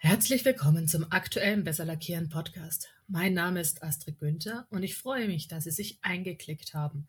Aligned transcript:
Herzlich 0.00 0.44
willkommen 0.44 0.86
zum 0.86 1.06
aktuellen 1.10 1.64
Besser 1.64 1.86
Lackieren 1.86 2.28
Podcast. 2.28 2.90
Mein 3.06 3.32
Name 3.32 3.62
ist 3.62 3.82
Astrid 3.82 4.18
Günther 4.18 4.66
und 4.68 4.82
ich 4.82 4.98
freue 4.98 5.28
mich, 5.28 5.48
dass 5.48 5.64
Sie 5.64 5.70
sich 5.70 5.98
eingeklickt 6.02 6.74
haben. 6.74 7.06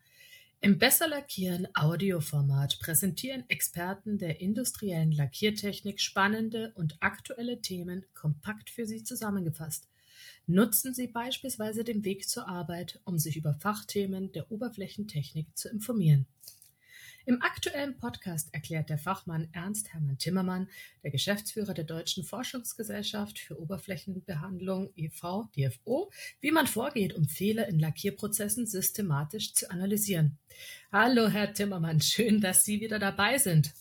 Im 0.62 0.78
Besser 0.78 1.06
Lackieren 1.06 1.68
Audioformat 1.74 2.78
präsentieren 2.80 3.44
Experten 3.50 4.16
der 4.16 4.40
industriellen 4.40 5.12
Lackiertechnik 5.12 6.00
spannende 6.00 6.72
und 6.74 6.96
aktuelle 7.00 7.60
Themen 7.60 8.06
kompakt 8.14 8.70
für 8.70 8.86
Sie 8.86 9.04
zusammengefasst. 9.04 9.89
Nutzen 10.50 10.94
Sie 10.94 11.06
beispielsweise 11.06 11.84
den 11.84 12.04
Weg 12.04 12.28
zur 12.28 12.48
Arbeit, 12.48 12.98
um 13.04 13.20
sich 13.20 13.36
über 13.36 13.54
Fachthemen 13.54 14.32
der 14.32 14.50
Oberflächentechnik 14.50 15.46
zu 15.56 15.68
informieren. 15.68 16.26
Im 17.24 17.40
aktuellen 17.40 17.96
Podcast 17.98 18.52
erklärt 18.52 18.90
der 18.90 18.98
Fachmann 18.98 19.48
Ernst 19.52 19.92
Hermann 19.92 20.18
Timmermann, 20.18 20.68
der 21.04 21.12
Geschäftsführer 21.12 21.72
der 21.72 21.84
Deutschen 21.84 22.24
Forschungsgesellschaft 22.24 23.38
für 23.38 23.60
Oberflächenbehandlung 23.60 24.90
e.V. 24.96 25.48
DFO, 25.56 26.10
wie 26.40 26.50
man 26.50 26.66
vorgeht, 26.66 27.14
um 27.14 27.28
Fehler 27.28 27.68
in 27.68 27.78
Lackierprozessen 27.78 28.66
systematisch 28.66 29.54
zu 29.54 29.70
analysieren. 29.70 30.36
Hallo, 30.90 31.28
Herr 31.28 31.54
Timmermann, 31.54 32.00
schön, 32.00 32.40
dass 32.40 32.64
Sie 32.64 32.80
wieder 32.80 32.98
dabei 32.98 33.38
sind. 33.38 33.72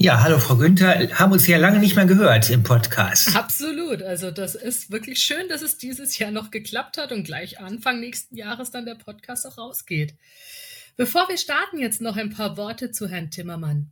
Ja, 0.00 0.22
hallo 0.22 0.38
Frau 0.38 0.56
Günther, 0.56 1.18
haben 1.18 1.32
uns 1.32 1.48
ja 1.48 1.58
lange 1.58 1.80
nicht 1.80 1.96
mehr 1.96 2.06
gehört 2.06 2.50
im 2.50 2.62
Podcast. 2.62 3.34
Absolut, 3.34 4.00
also 4.00 4.30
das 4.30 4.54
ist 4.54 4.92
wirklich 4.92 5.18
schön, 5.18 5.48
dass 5.48 5.60
es 5.60 5.76
dieses 5.76 6.16
Jahr 6.18 6.30
noch 6.30 6.52
geklappt 6.52 6.98
hat 6.98 7.10
und 7.10 7.24
gleich 7.24 7.58
Anfang 7.58 7.98
nächsten 7.98 8.36
Jahres 8.36 8.70
dann 8.70 8.86
der 8.86 8.94
Podcast 8.94 9.44
auch 9.44 9.58
rausgeht. 9.58 10.14
Bevor 10.96 11.28
wir 11.28 11.36
starten, 11.36 11.80
jetzt 11.80 12.00
noch 12.00 12.16
ein 12.16 12.30
paar 12.30 12.56
Worte 12.56 12.92
zu 12.92 13.08
Herrn 13.08 13.32
Timmermann. 13.32 13.90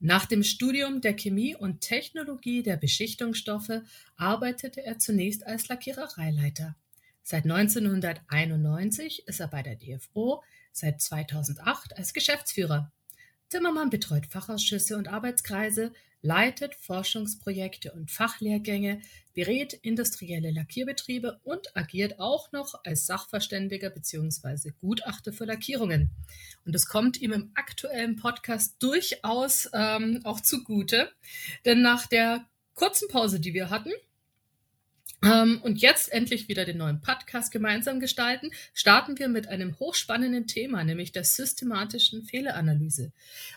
Nach 0.00 0.24
dem 0.24 0.42
Studium 0.42 1.02
der 1.02 1.12
Chemie 1.12 1.54
und 1.54 1.82
Technologie 1.82 2.62
der 2.62 2.78
Beschichtungsstoffe 2.78 3.82
arbeitete 4.16 4.82
er 4.82 4.98
zunächst 5.00 5.46
als 5.46 5.68
Lackierereileiter. 5.68 6.76
Seit 7.22 7.44
1991 7.44 9.28
ist 9.28 9.40
er 9.40 9.48
bei 9.48 9.62
der 9.62 9.76
DFO, 9.76 10.42
seit 10.72 11.02
2008 11.02 11.98
als 11.98 12.14
Geschäftsführer. 12.14 12.90
Timmermann 13.52 13.90
betreut 13.90 14.24
Fachausschüsse 14.24 14.96
und 14.96 15.08
Arbeitskreise, 15.08 15.92
leitet 16.22 16.74
Forschungsprojekte 16.74 17.92
und 17.92 18.10
Fachlehrgänge, 18.10 19.02
berät 19.34 19.74
industrielle 19.74 20.50
Lackierbetriebe 20.50 21.38
und 21.44 21.76
agiert 21.76 22.18
auch 22.18 22.50
noch 22.52 22.82
als 22.86 23.04
Sachverständiger 23.04 23.90
bzw. 23.90 24.70
Gutachter 24.80 25.34
für 25.34 25.44
Lackierungen. 25.44 26.08
Und 26.64 26.74
das 26.74 26.86
kommt 26.86 27.20
ihm 27.20 27.32
im 27.32 27.50
aktuellen 27.54 28.16
Podcast 28.16 28.76
durchaus 28.82 29.68
ähm, 29.74 30.22
auch 30.24 30.40
zugute, 30.40 31.12
denn 31.66 31.82
nach 31.82 32.06
der 32.06 32.46
kurzen 32.72 33.08
Pause, 33.08 33.38
die 33.38 33.52
wir 33.52 33.68
hatten, 33.68 33.92
und 35.22 35.80
jetzt 35.80 36.12
endlich 36.12 36.48
wieder 36.48 36.64
den 36.64 36.78
neuen 36.78 37.00
Podcast 37.00 37.52
gemeinsam 37.52 38.00
gestalten, 38.00 38.50
starten 38.74 39.18
wir 39.18 39.28
mit 39.28 39.48
einem 39.48 39.78
hochspannenden 39.78 40.46
Thema, 40.46 40.82
nämlich 40.82 41.12
der 41.12 41.24
systematischen 41.24 42.24
Fehleranalyse. 42.24 43.12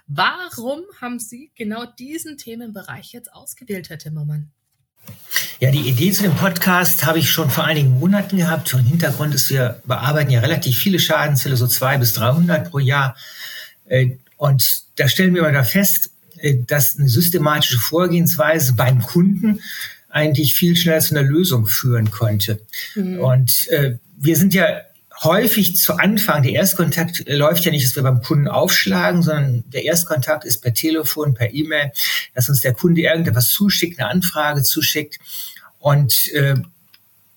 Warum 0.06 0.82
haben 1.02 1.20
Sie 1.20 1.52
genau 1.56 1.86
diesen 1.86 2.38
Themenbereich 2.38 3.14
jetzt 3.14 3.34
ausgewählt, 3.34 3.90
Herr 3.90 3.98
Timmermann? 3.98 4.52
Ja, 5.60 5.72
die 5.72 5.90
Idee 5.90 6.12
zu 6.12 6.24
dem 6.24 6.36
Podcast 6.36 7.06
habe 7.06 7.20
ich 7.20 7.30
schon 7.30 7.50
vor 7.50 7.64
einigen 7.64 8.00
Monaten 8.00 8.38
gehabt. 8.38 8.74
Und 8.74 8.84
Hintergrund 8.84 9.34
ist, 9.34 9.50
wir 9.50 9.82
bearbeiten 9.86 10.30
ja 10.30 10.42
relativ 10.42 10.78
viele 10.78 11.00
Schadensfälle, 11.00 11.58
so 11.58 11.68
zwei 11.68 11.98
bis 11.98 12.14
300 12.14 12.70
pro 12.70 12.80
Jahr. 12.80 13.16
Äh, 13.86 14.18
und 14.38 14.84
da 14.98 15.08
stellen 15.08 15.34
wir 15.34 15.42
mal 15.42 15.54
da 15.54 15.64
fest, 15.64 16.12
äh, 16.38 16.58
dass 16.68 17.00
eine 17.00 17.10
systematische 17.10 17.78
Vorgehensweise 17.78 18.74
beim 18.74 19.02
Kunden 19.02 19.62
eigentlich 20.16 20.56
viel 20.56 20.78
schneller 20.78 21.02
zu 21.02 21.14
einer 21.14 21.28
Lösung 21.28 21.68
führen 21.68 22.10
konnte. 22.10 22.62
Mhm. 22.96 23.20
Und 23.20 23.68
äh, 23.68 23.98
wir 24.18 24.38
sind 24.38 24.54
ja 24.54 24.82
häufig 25.24 25.76
zu 25.76 25.98
Anfang, 25.98 26.44
der 26.44 26.54
Erstkontakt 26.54 27.26
läuft 27.28 27.66
ja 27.66 27.72
nicht, 27.72 27.86
dass 27.86 27.98
wir 27.98 28.04
beim 28.04 28.22
Kunden 28.22 28.48
aufschlagen, 28.48 29.24
sondern 29.24 29.66
der 29.72 29.84
Erstkontakt 29.84 30.46
ist 30.46 30.62
per 30.62 30.74
Telefon, 30.74 31.34
per 31.34 31.54
E-Mail, 31.54 31.92
dass 32.34 32.48
uns 32.48 32.62
der 32.62 32.74
Kunde 32.74 33.02
irgendetwas 33.02 33.50
zuschickt, 33.50 34.00
eine 34.00 34.10
Anfrage 34.10 34.64
zuschickt. 34.64 35.20
Und 35.80 36.32
äh, 36.34 36.56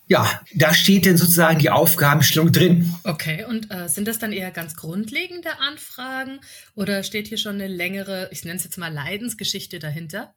ja, 0.07 0.41
da 0.55 0.73
steht 0.73 1.05
dann 1.05 1.17
sozusagen 1.17 1.59
die 1.59 1.71
Aufgabenstellung 1.71 2.53
drin. 2.53 2.95
Okay, 3.03 3.45
und 3.45 3.73
äh, 3.73 3.89
sind 3.89 4.07
das 4.07 4.21
dann 4.21 4.33
eher 4.33 4.53
ganz 4.53 4.77
grundlegende 4.77 5.59
Anfragen 5.59 6.39
oder 6.77 7.03
steht 7.03 7.27
hier 7.27 7.39
schon 7.39 7.57
eine 7.57 7.67
längere, 7.67 8.29
ich 8.31 8.45
nenne 8.45 8.57
es 8.57 8.65
jetzt 8.65 8.79
mal 8.79 8.93
Leidensgeschichte 8.93 9.81
dahinter? 9.81 10.33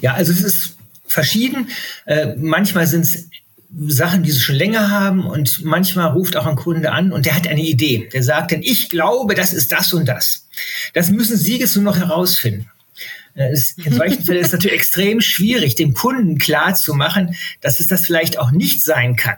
Ja, 0.00 0.14
also 0.14 0.32
es 0.32 0.42
ist 0.42 0.78
verschieden. 1.08 1.68
Äh, 2.06 2.34
manchmal 2.36 2.86
sind 2.86 3.02
es 3.02 3.28
Sachen, 3.86 4.22
die 4.22 4.30
sie 4.30 4.40
schon 4.40 4.54
länger 4.54 4.90
haben 4.90 5.26
und 5.26 5.62
manchmal 5.64 6.10
ruft 6.12 6.36
auch 6.36 6.46
ein 6.46 6.56
Kunde 6.56 6.92
an 6.92 7.12
und 7.12 7.26
der 7.26 7.34
hat 7.34 7.46
eine 7.46 7.60
Idee. 7.60 8.08
Der 8.12 8.22
sagt 8.22 8.52
dann, 8.52 8.62
ich 8.62 8.88
glaube, 8.88 9.34
das 9.34 9.52
ist 9.52 9.72
das 9.72 9.92
und 9.92 10.06
das. 10.06 10.46
Das 10.94 11.10
müssen 11.10 11.36
Sie 11.36 11.58
jetzt 11.58 11.76
nur 11.76 11.84
noch 11.84 11.98
herausfinden. 11.98 12.70
Äh, 13.34 13.54
in 13.84 13.92
solchen 13.92 14.24
Fällen 14.24 14.40
ist 14.40 14.48
es 14.48 14.52
natürlich 14.52 14.76
extrem 14.76 15.20
schwierig, 15.20 15.74
dem 15.74 15.94
Kunden 15.94 16.38
klar 16.38 16.74
zu 16.74 16.94
machen, 16.94 17.36
dass 17.60 17.78
es 17.78 17.86
das 17.86 18.06
vielleicht 18.06 18.38
auch 18.38 18.50
nicht 18.50 18.82
sein 18.82 19.16
kann. 19.16 19.36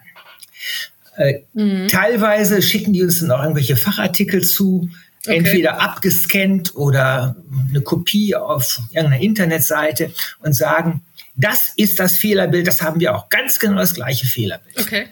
Äh, 1.16 1.40
mhm. 1.52 1.88
Teilweise 1.88 2.62
schicken 2.62 2.92
die 2.92 3.02
uns 3.02 3.20
dann 3.20 3.32
auch 3.32 3.42
irgendwelche 3.42 3.76
Fachartikel 3.76 4.44
zu, 4.44 4.88
okay. 5.26 5.38
entweder 5.38 5.80
abgescannt 5.80 6.76
oder 6.76 7.36
eine 7.68 7.82
Kopie 7.82 8.36
auf 8.36 8.80
irgendeiner 8.90 9.22
Internetseite 9.22 10.12
und 10.38 10.54
sagen, 10.54 11.02
das 11.40 11.72
ist 11.76 11.98
das 11.98 12.16
Fehlerbild, 12.16 12.66
das 12.66 12.82
haben 12.82 13.00
wir 13.00 13.14
auch. 13.14 13.28
Ganz 13.28 13.58
genau 13.58 13.76
das 13.76 13.94
gleiche 13.94 14.26
Fehlerbild. 14.26 14.78
Okay. 14.78 15.08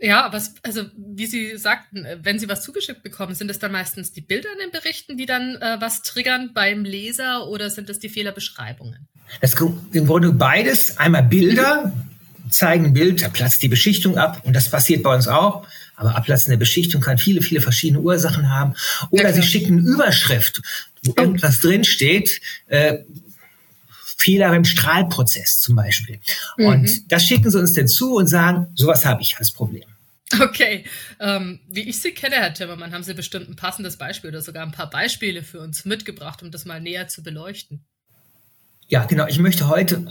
Ja, 0.00 0.22
aber 0.24 0.42
also 0.62 0.84
wie 0.96 1.26
Sie 1.26 1.56
sagten, 1.56 2.06
wenn 2.22 2.38
Sie 2.38 2.48
was 2.48 2.62
zugeschickt 2.62 3.02
bekommen, 3.02 3.34
sind 3.34 3.50
es 3.50 3.58
dann 3.58 3.72
meistens 3.72 4.12
die 4.12 4.20
Bilder 4.20 4.48
in 4.52 4.58
den 4.58 4.70
Berichten, 4.70 5.16
die 5.16 5.24
dann 5.24 5.56
äh, 5.56 5.76
was 5.80 6.02
triggern 6.02 6.50
beim 6.52 6.84
Leser 6.84 7.46
oder 7.48 7.70
sind 7.70 7.88
es 7.88 8.00
die 8.00 8.08
Fehlerbeschreibungen? 8.08 9.08
Das 9.40 9.54
im 9.92 10.06
Grunde 10.06 10.32
beides. 10.32 10.98
Einmal 10.98 11.22
Bilder 11.22 11.92
zeigen 12.50 12.86
ein 12.86 12.92
Bild, 12.92 13.22
da 13.22 13.28
platzt 13.28 13.62
die 13.62 13.68
Beschichtung 13.68 14.18
ab 14.18 14.42
und 14.44 14.54
das 14.54 14.70
passiert 14.70 15.02
bei 15.02 15.14
uns 15.14 15.28
auch. 15.28 15.66
Aber 15.96 16.16
ablassende 16.16 16.58
Beschichtung 16.58 17.00
kann 17.00 17.18
viele, 17.18 17.40
viele 17.40 17.60
verschiedene 17.60 18.00
Ursachen 18.00 18.50
haben. 18.50 18.74
Oder 19.10 19.30
ja, 19.30 19.32
Sie 19.32 19.42
schicken 19.42 19.78
eine 19.78 19.88
Überschrift, 19.88 20.60
wo 21.02 21.12
oh. 21.12 21.20
irgendwas 21.20 21.60
drinsteht, 21.60 22.40
äh, 22.66 22.98
Fehler 24.24 24.48
beim 24.48 24.64
Strahlprozess 24.64 25.60
zum 25.60 25.76
Beispiel. 25.76 26.18
Mhm. 26.56 26.66
Und 26.66 27.12
das 27.12 27.24
schicken 27.24 27.50
sie 27.50 27.58
uns 27.58 27.74
denn 27.74 27.88
zu 27.88 28.16
und 28.16 28.26
sagen, 28.26 28.68
sowas 28.74 29.04
habe 29.04 29.22
ich 29.22 29.36
als 29.38 29.52
Problem. 29.52 29.84
Okay, 30.40 30.84
ähm, 31.20 31.60
wie 31.68 31.82
ich 31.82 32.00
Sie 32.00 32.12
kenne, 32.12 32.36
Herr 32.36 32.54
Timmermann, 32.54 32.92
haben 32.92 33.04
Sie 33.04 33.14
bestimmt 33.14 33.48
ein 33.48 33.56
passendes 33.56 33.98
Beispiel 33.98 34.30
oder 34.30 34.40
sogar 34.40 34.64
ein 34.64 34.72
paar 34.72 34.90
Beispiele 34.90 35.42
für 35.42 35.60
uns 35.60 35.84
mitgebracht, 35.84 36.42
um 36.42 36.50
das 36.50 36.64
mal 36.64 36.80
näher 36.80 37.06
zu 37.08 37.22
beleuchten. 37.22 37.84
Ja, 38.88 39.04
genau. 39.04 39.26
Ich 39.26 39.38
möchte 39.38 39.68
heute 39.68 40.04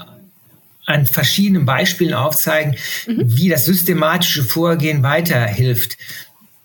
an 0.85 1.06
verschiedenen 1.06 1.66
Beispielen 1.66 2.13
aufzeigen, 2.13 2.75
mhm. 3.07 3.23
wie 3.25 3.50
das 3.50 3.66
systematische 3.66 4.44
Vorgehen 4.44 5.03
weiterhilft. 5.03 5.97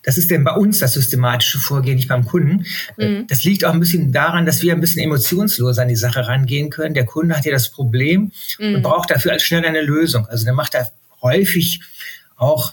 Das 0.08 0.16
ist 0.16 0.30
denn 0.30 0.42
bei 0.42 0.52
uns 0.52 0.78
das 0.78 0.94
systematische 0.94 1.58
Vorgehen, 1.58 1.96
nicht 1.96 2.08
beim 2.08 2.24
Kunden. 2.24 2.64
Mhm. 2.96 3.26
Das 3.26 3.44
liegt 3.44 3.66
auch 3.66 3.74
ein 3.74 3.78
bisschen 3.78 4.10
daran, 4.10 4.46
dass 4.46 4.62
wir 4.62 4.72
ein 4.72 4.80
bisschen 4.80 5.02
emotionsloser 5.02 5.82
an 5.82 5.88
die 5.88 5.96
Sache 5.96 6.26
rangehen 6.26 6.70
können. 6.70 6.94
Der 6.94 7.04
Kunde 7.04 7.36
hat 7.36 7.44
ja 7.44 7.52
das 7.52 7.68
Problem 7.68 8.32
mhm. 8.58 8.76
und 8.76 8.82
braucht 8.82 9.10
dafür 9.10 9.32
als 9.32 9.42
schnell 9.42 9.66
eine 9.66 9.82
Lösung. 9.82 10.26
Also 10.26 10.46
der 10.46 10.54
macht 10.54 10.72
da 10.72 10.88
häufig 11.20 11.82
auch 12.36 12.72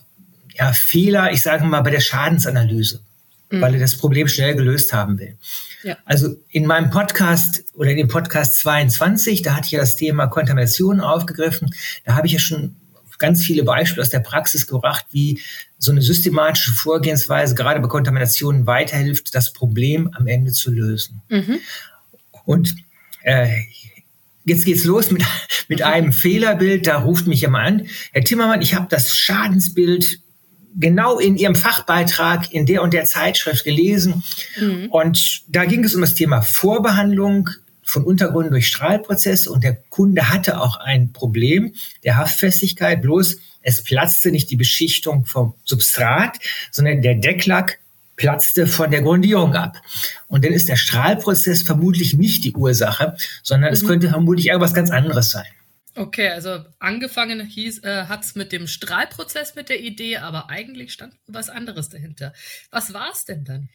ja, 0.57 0.71
Fehler, 0.71 1.33
ich 1.33 1.41
sage 1.41 1.65
mal, 1.65 1.81
bei 1.81 1.89
der 1.89 1.99
Schadensanalyse, 1.99 3.01
mhm. 3.51 3.59
weil 3.59 3.73
er 3.73 3.81
das 3.81 3.97
Problem 3.97 4.29
schnell 4.29 4.55
gelöst 4.55 4.93
haben 4.93 5.19
will. 5.19 5.35
Ja. 5.83 5.97
Also 6.05 6.37
in 6.51 6.65
meinem 6.65 6.89
Podcast 6.89 7.65
oder 7.73 7.89
in 7.89 7.97
dem 7.97 8.07
Podcast 8.07 8.59
22, 8.59 9.41
da 9.41 9.55
hatte 9.55 9.65
ich 9.65 9.71
ja 9.71 9.81
das 9.81 9.97
Thema 9.97 10.27
Kontamination 10.27 11.01
aufgegriffen. 11.01 11.75
Da 12.05 12.15
habe 12.15 12.27
ich 12.27 12.33
ja 12.33 12.39
schon 12.39 12.77
ganz 13.17 13.43
viele 13.43 13.63
Beispiele 13.63 14.01
aus 14.01 14.09
der 14.09 14.19
Praxis 14.19 14.67
gebracht, 14.67 15.05
wie 15.11 15.41
so 15.77 15.91
eine 15.91 16.01
systematische 16.01 16.71
Vorgehensweise 16.71 17.55
gerade 17.55 17.79
bei 17.79 17.87
Kontaminationen 17.87 18.67
weiterhilft, 18.67 19.35
das 19.35 19.53
Problem 19.53 20.09
am 20.13 20.27
Ende 20.27 20.51
zu 20.51 20.71
lösen. 20.71 21.21
Mhm. 21.29 21.59
Und 22.45 22.75
äh, 23.23 23.61
jetzt 24.45 24.65
geht's 24.65 24.83
los 24.83 25.11
mit, 25.11 25.23
mit 25.67 25.81
einem 25.81 26.13
Fehlerbild. 26.13 26.87
Da 26.87 26.99
ruft 26.99 27.27
mich 27.27 27.41
jemand 27.41 27.81
an, 27.81 27.87
Herr 28.11 28.23
Timmermann, 28.23 28.61
ich 28.61 28.75
habe 28.75 28.87
das 28.89 29.15
Schadensbild 29.15 30.19
genau 30.77 31.19
in 31.19 31.37
Ihrem 31.37 31.55
Fachbeitrag 31.55 32.51
in 32.51 32.65
der 32.65 32.83
und 32.83 32.93
der 32.93 33.05
Zeitschrift 33.05 33.63
gelesen. 33.63 34.23
Mhm. 34.59 34.87
Und 34.89 35.43
da 35.47 35.65
ging 35.65 35.83
es 35.83 35.95
um 35.95 36.01
das 36.01 36.13
Thema 36.13 36.41
Vorbehandlung 36.41 37.49
von 37.85 38.03
Untergründen 38.03 38.51
durch 38.51 38.67
Strahlprozesse 38.67 39.51
und 39.51 39.63
der 39.63 39.75
Kunde 39.89 40.29
hatte 40.29 40.59
auch 40.59 40.77
ein 40.77 41.13
Problem 41.13 41.73
der 42.03 42.17
Haftfestigkeit, 42.17 43.01
bloß 43.01 43.37
es 43.61 43.83
platzte 43.83 44.31
nicht 44.31 44.49
die 44.49 44.55
Beschichtung 44.55 45.25
vom 45.25 45.53
Substrat, 45.63 46.37
sondern 46.71 47.01
der 47.01 47.15
Decklack 47.15 47.79
platzte 48.15 48.67
von 48.67 48.91
der 48.91 49.01
Grundierung 49.01 49.55
ab. 49.55 49.81
Und 50.27 50.45
dann 50.45 50.53
ist 50.53 50.69
der 50.69 50.75
Strahlprozess 50.75 51.61
vermutlich 51.61 52.13
nicht 52.13 52.43
die 52.43 52.53
Ursache, 52.53 53.15
sondern 53.43 53.69
mhm. 53.69 53.73
es 53.73 53.85
könnte 53.85 54.09
vermutlich 54.09 54.47
irgendwas 54.47 54.73
ganz 54.73 54.91
anderes 54.91 55.31
sein. 55.31 55.45
Okay, 55.95 56.29
also 56.29 56.59
angefangen 56.79 57.45
hieß, 57.45 57.83
äh, 57.83 58.05
hat 58.07 58.25
es 58.25 58.35
mit 58.35 58.51
dem 58.51 58.67
Strahlprozess 58.67 59.55
mit 59.55 59.69
der 59.69 59.79
Idee, 59.79 60.17
aber 60.17 60.49
eigentlich 60.49 60.91
stand 60.91 61.13
was 61.25 61.49
anderes 61.49 61.87
dahinter. 61.89 62.33
Was 62.69 62.93
war 62.93 63.09
es 63.13 63.23
denn 63.23 63.45
dann? 63.45 63.69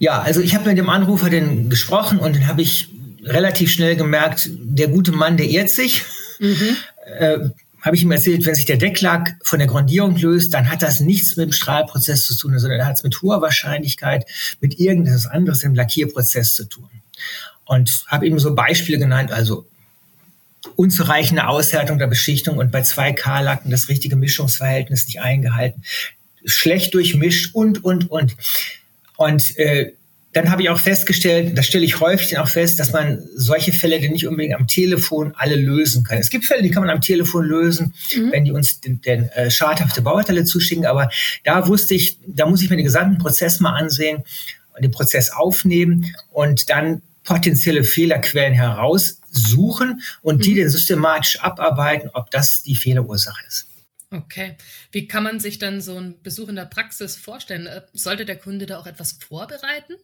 Ja, 0.00 0.22
also 0.22 0.40
ich 0.40 0.54
habe 0.54 0.66
mit 0.66 0.78
dem 0.78 0.88
Anrufer 0.88 1.28
dann 1.28 1.68
gesprochen 1.68 2.18
und 2.18 2.34
dann 2.34 2.46
habe 2.48 2.62
ich 2.62 2.88
relativ 3.22 3.70
schnell 3.70 3.96
gemerkt, 3.96 4.48
der 4.50 4.88
gute 4.88 5.12
Mann, 5.12 5.36
der 5.36 5.46
irrt 5.46 5.70
sich. 5.70 6.02
Mhm. 6.40 6.76
Äh, 7.18 7.50
habe 7.80 7.96
ich 7.96 8.02
ihm 8.02 8.12
erzählt, 8.12 8.46
wenn 8.46 8.54
sich 8.54 8.66
der 8.66 8.76
Decklack 8.76 9.36
von 9.42 9.58
der 9.58 9.66
Grundierung 9.66 10.16
löst, 10.16 10.54
dann 10.54 10.70
hat 10.70 10.82
das 10.82 11.00
nichts 11.00 11.36
mit 11.36 11.46
dem 11.46 11.52
Strahlprozess 11.52 12.24
zu 12.26 12.36
tun, 12.36 12.56
sondern 12.56 12.86
hat 12.86 12.96
es 12.96 13.02
mit 13.02 13.20
hoher 13.20 13.42
Wahrscheinlichkeit 13.42 14.26
mit 14.60 14.78
irgendetwas 14.78 15.26
anderes 15.26 15.64
im 15.64 15.74
Lackierprozess 15.74 16.54
zu 16.54 16.66
tun. 16.66 16.88
Und 17.64 18.04
habe 18.06 18.28
ihm 18.28 18.38
so 18.38 18.54
Beispiele 18.54 18.98
genannt, 18.98 19.32
also 19.32 19.66
unzureichende 20.76 21.48
Aushärtung 21.48 21.98
der 21.98 22.06
Beschichtung 22.06 22.58
und 22.58 22.70
bei 22.70 22.82
2K-Lacken 22.82 23.72
das 23.72 23.88
richtige 23.88 24.14
Mischungsverhältnis 24.14 25.06
nicht 25.06 25.20
eingehalten, 25.20 25.82
schlecht 26.44 26.94
durchmischt 26.94 27.54
und, 27.54 27.82
und, 27.82 28.08
und. 28.08 28.36
Und 29.20 29.58
äh, 29.58 29.92
dann 30.32 30.50
habe 30.50 30.62
ich 30.62 30.70
auch 30.70 30.80
festgestellt, 30.80 31.58
das 31.58 31.66
stelle 31.66 31.84
ich 31.84 32.00
häufig 32.00 32.38
auch 32.38 32.48
fest, 32.48 32.80
dass 32.80 32.92
man 32.92 33.22
solche 33.36 33.70
Fälle 33.70 34.00
denn 34.00 34.12
nicht 34.12 34.26
unbedingt 34.26 34.54
am 34.54 34.66
Telefon 34.66 35.34
alle 35.36 35.56
lösen 35.56 36.04
kann. 36.04 36.16
Es 36.16 36.30
gibt 36.30 36.46
Fälle, 36.46 36.62
die 36.62 36.70
kann 36.70 36.82
man 36.82 36.88
am 36.88 37.02
Telefon 37.02 37.44
lösen, 37.44 37.92
mhm. 38.16 38.32
wenn 38.32 38.46
die 38.46 38.52
uns 38.52 38.80
den, 38.80 39.02
den 39.02 39.28
äh, 39.28 39.50
schadhafte 39.50 40.00
Bauteile 40.00 40.44
zuschicken. 40.44 40.86
Aber 40.86 41.10
da 41.44 41.68
wusste 41.68 41.94
ich, 41.94 42.16
da 42.26 42.46
muss 42.46 42.62
ich 42.62 42.70
mir 42.70 42.76
den 42.76 42.86
gesamten 42.86 43.18
Prozess 43.18 43.60
mal 43.60 43.74
ansehen 43.74 44.24
und 44.74 44.82
den 44.82 44.90
Prozess 44.90 45.30
aufnehmen 45.30 46.14
und 46.30 46.70
dann 46.70 47.02
potenzielle 47.22 47.84
Fehlerquellen 47.84 48.54
heraussuchen 48.54 50.00
und 50.22 50.46
die 50.46 50.54
mhm. 50.54 50.60
dann 50.60 50.70
systematisch 50.70 51.40
abarbeiten, 51.40 52.08
ob 52.14 52.30
das 52.30 52.62
die 52.62 52.74
Fehlerursache 52.74 53.44
ist. 53.46 53.66
Okay. 54.12 54.56
Wie 54.90 55.06
kann 55.06 55.22
man 55.22 55.38
sich 55.38 55.58
dann 55.58 55.80
so 55.80 55.96
einen 55.96 56.20
Besuch 56.22 56.48
in 56.48 56.56
der 56.56 56.64
Praxis 56.64 57.16
vorstellen? 57.16 57.66
Äh, 57.66 57.82
sollte 57.92 58.24
der 58.24 58.36
Kunde 58.36 58.66
da 58.66 58.78
auch 58.78 58.86
etwas 58.86 59.12
vorbereiten? 59.12 59.94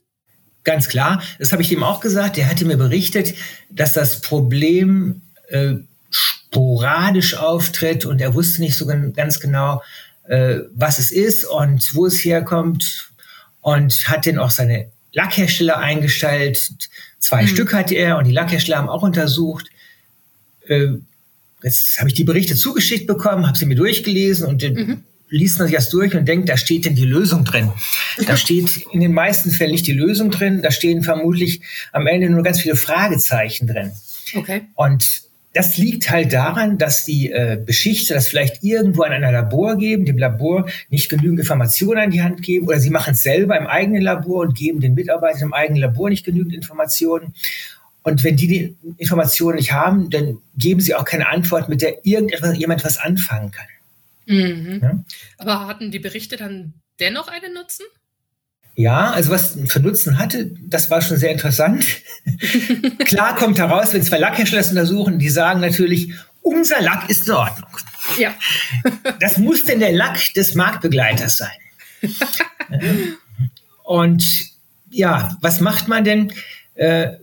Ganz 0.62 0.88
klar, 0.88 1.22
das 1.38 1.52
habe 1.52 1.62
ich 1.62 1.70
ihm 1.70 1.82
auch 1.82 2.00
gesagt. 2.00 2.38
Er 2.38 2.48
hatte 2.48 2.64
mir 2.64 2.76
berichtet, 2.76 3.34
dass 3.70 3.92
das 3.92 4.20
Problem 4.20 5.22
äh, 5.48 5.74
sporadisch 6.10 7.34
auftritt 7.34 8.04
und 8.04 8.20
er 8.20 8.34
wusste 8.34 8.60
nicht 8.62 8.76
so 8.76 8.86
ganz 8.86 9.40
genau, 9.40 9.82
äh, 10.24 10.60
was 10.74 10.98
es 10.98 11.10
ist 11.10 11.44
und 11.44 11.94
wo 11.94 12.06
es 12.06 12.24
herkommt 12.24 13.10
und 13.60 14.08
hat 14.08 14.26
dann 14.26 14.38
auch 14.38 14.50
seine 14.50 14.90
Lackhersteller 15.12 15.78
eingestellt. 15.78 16.72
Zwei 17.18 17.42
mhm. 17.42 17.48
Stück 17.48 17.72
hatte 17.72 17.94
er 17.94 18.18
und 18.18 18.24
die 18.24 18.32
Lackhersteller 18.32 18.78
haben 18.78 18.88
auch 18.88 19.02
untersucht. 19.02 19.66
Äh, 20.66 20.88
jetzt 21.66 21.98
habe 21.98 22.08
ich 22.08 22.14
die 22.14 22.24
Berichte 22.24 22.54
zugeschickt 22.54 23.06
bekommen, 23.06 23.46
habe 23.46 23.58
sie 23.58 23.66
mir 23.66 23.74
durchgelesen 23.74 24.46
und 24.46 24.62
den, 24.62 24.74
mhm 24.74 25.02
liest 25.28 25.58
man 25.58 25.66
sich 25.66 25.76
das 25.76 25.90
durch 25.90 26.14
und 26.14 26.26
denkt, 26.28 26.48
da 26.48 26.56
steht 26.56 26.84
denn 26.84 26.94
die 26.94 27.04
Lösung 27.04 27.44
drin. 27.44 27.72
Da 28.26 28.36
steht 28.36 28.86
in 28.92 29.00
den 29.00 29.12
meisten 29.12 29.50
Fällen 29.50 29.72
nicht 29.72 29.86
die 29.86 29.92
Lösung 29.92 30.30
drin, 30.30 30.62
da 30.62 30.70
stehen 30.70 31.02
vermutlich 31.02 31.62
am 31.92 32.06
Ende 32.06 32.30
nur 32.30 32.44
ganz 32.44 32.60
viele 32.60 32.76
Fragezeichen 32.76 33.66
drin. 33.66 33.90
Okay. 34.36 34.62
Und 34.74 35.26
das 35.56 35.78
liegt 35.78 36.10
halt 36.10 36.34
daran, 36.34 36.76
dass 36.76 37.06
die 37.06 37.32
äh, 37.32 37.58
Beschichter 37.64 38.14
das 38.14 38.28
vielleicht 38.28 38.62
irgendwo 38.62 39.02
an 39.02 39.12
einer 39.12 39.32
Labor 39.32 39.76
geben, 39.76 40.04
dem 40.04 40.18
Labor 40.18 40.68
nicht 40.90 41.08
genügend 41.08 41.40
Informationen 41.40 41.98
an 41.98 42.10
die 42.10 42.22
Hand 42.22 42.42
geben 42.42 42.68
oder 42.68 42.78
sie 42.78 42.90
machen 42.90 43.14
es 43.14 43.22
selber 43.22 43.58
im 43.58 43.66
eigenen 43.66 44.02
Labor 44.02 44.42
und 44.42 44.54
geben 44.54 44.80
den 44.80 44.92
Mitarbeitern 44.92 45.44
im 45.44 45.54
eigenen 45.54 45.80
Labor 45.80 46.10
nicht 46.10 46.26
genügend 46.26 46.54
Informationen. 46.54 47.34
Und 48.06 48.22
wenn 48.22 48.36
die 48.36 48.46
die 48.46 48.76
Informationen 48.98 49.56
nicht 49.56 49.72
haben, 49.72 50.10
dann 50.10 50.38
geben 50.56 50.80
sie 50.80 50.94
auch 50.94 51.04
keine 51.04 51.28
Antwort, 51.28 51.68
mit 51.68 51.82
der 51.82 52.06
irgendetwas 52.06 52.56
jemand 52.56 52.84
was 52.84 52.98
anfangen 52.98 53.50
kann. 53.50 53.66
Mhm. 54.26 54.80
Ja? 54.80 55.04
Aber 55.38 55.66
hatten 55.66 55.90
die 55.90 55.98
Berichte 55.98 56.36
dann 56.36 56.74
dennoch 57.00 57.26
einen 57.26 57.52
Nutzen? 57.52 57.84
Ja, 58.76 59.10
also 59.10 59.30
was 59.30 59.58
für 59.66 59.80
Nutzen 59.80 60.18
hatte, 60.18 60.52
das 60.68 60.88
war 60.88 61.02
schon 61.02 61.16
sehr 61.16 61.32
interessant. 61.32 61.84
Klar 63.06 63.34
kommt 63.34 63.58
heraus, 63.58 63.92
wenn 63.92 64.04
zwei 64.04 64.18
Lackhersteller 64.18 64.62
das 64.62 64.70
untersuchen, 64.70 65.18
die 65.18 65.28
sagen 65.28 65.58
natürlich, 65.58 66.14
unser 66.42 66.80
Lack 66.82 67.10
ist 67.10 67.26
in 67.26 67.34
Ordnung. 67.34 67.70
Ja. 68.20 68.36
das 69.20 69.38
muss 69.38 69.64
denn 69.64 69.80
der 69.80 69.92
Lack 69.92 70.32
des 70.34 70.54
Marktbegleiters 70.54 71.38
sein. 71.38 72.12
Und 73.82 74.24
ja, 74.90 75.36
was 75.40 75.58
macht 75.58 75.88
man 75.88 76.04
denn? 76.04 76.32
Äh, 76.76 77.14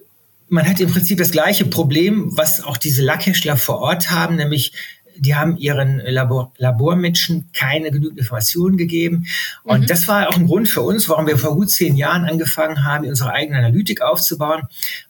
man 0.54 0.70
hat 0.70 0.80
im 0.80 0.92
Prinzip 0.92 1.18
das 1.18 1.32
gleiche 1.32 1.66
Problem, 1.66 2.38
was 2.38 2.62
auch 2.62 2.78
diese 2.78 3.02
Lackhersteller 3.02 3.58
vor 3.58 3.80
Ort 3.80 4.12
haben, 4.12 4.36
nämlich 4.36 4.74
die 5.16 5.36
haben 5.36 5.58
ihren 5.58 5.98
Labor, 6.00 6.54
Labormenschen 6.58 7.50
keine 7.54 7.90
genügend 7.92 8.20
Informationen 8.20 8.78
gegeben. 8.78 9.26
Und 9.64 9.82
mhm. 9.82 9.86
das 9.88 10.08
war 10.08 10.30
auch 10.30 10.38
ein 10.38 10.46
Grund 10.46 10.70
für 10.70 10.82
uns, 10.82 11.10
warum 11.10 11.26
wir 11.28 11.38
vor 11.38 11.56
gut 11.56 11.72
zehn 11.72 11.96
Jahren 11.96 12.26
angefangen 12.26 12.84
haben, 12.86 13.08
unsere 13.08 13.32
eigene 13.32 13.58
Analytik 13.58 14.02
aufzubauen, 14.02 14.64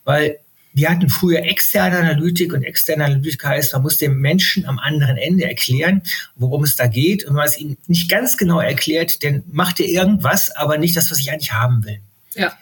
weil 0.04 0.38
wir 0.72 0.90
hatten 0.90 1.08
früher 1.08 1.42
externe 1.42 1.98
Analytik 1.98 2.52
und 2.52 2.62
externe 2.62 3.04
Analytik 3.04 3.44
heißt, 3.44 3.74
man 3.74 3.82
muss 3.82 3.98
dem 3.98 4.20
Menschen 4.20 4.66
am 4.66 4.78
anderen 4.78 5.18
Ende 5.18 5.44
erklären, 5.44 6.02
worum 6.36 6.64
es 6.64 6.74
da 6.74 6.86
geht. 6.86 7.22
Und 7.22 7.30
wenn 7.30 7.36
man 7.36 7.46
es 7.46 7.58
ihm 7.58 7.76
nicht 7.86 8.10
ganz 8.10 8.36
genau 8.36 8.60
erklärt, 8.60 9.22
dann 9.22 9.44
macht 9.52 9.78
er 9.78 9.86
irgendwas, 9.86 10.50
aber 10.50 10.78
nicht 10.78 10.96
das, 10.96 11.10
was 11.10 11.20
ich 11.20 11.30
eigentlich 11.30 11.52
haben 11.52 11.84
will. 11.84 12.00
Ja. 12.34 12.52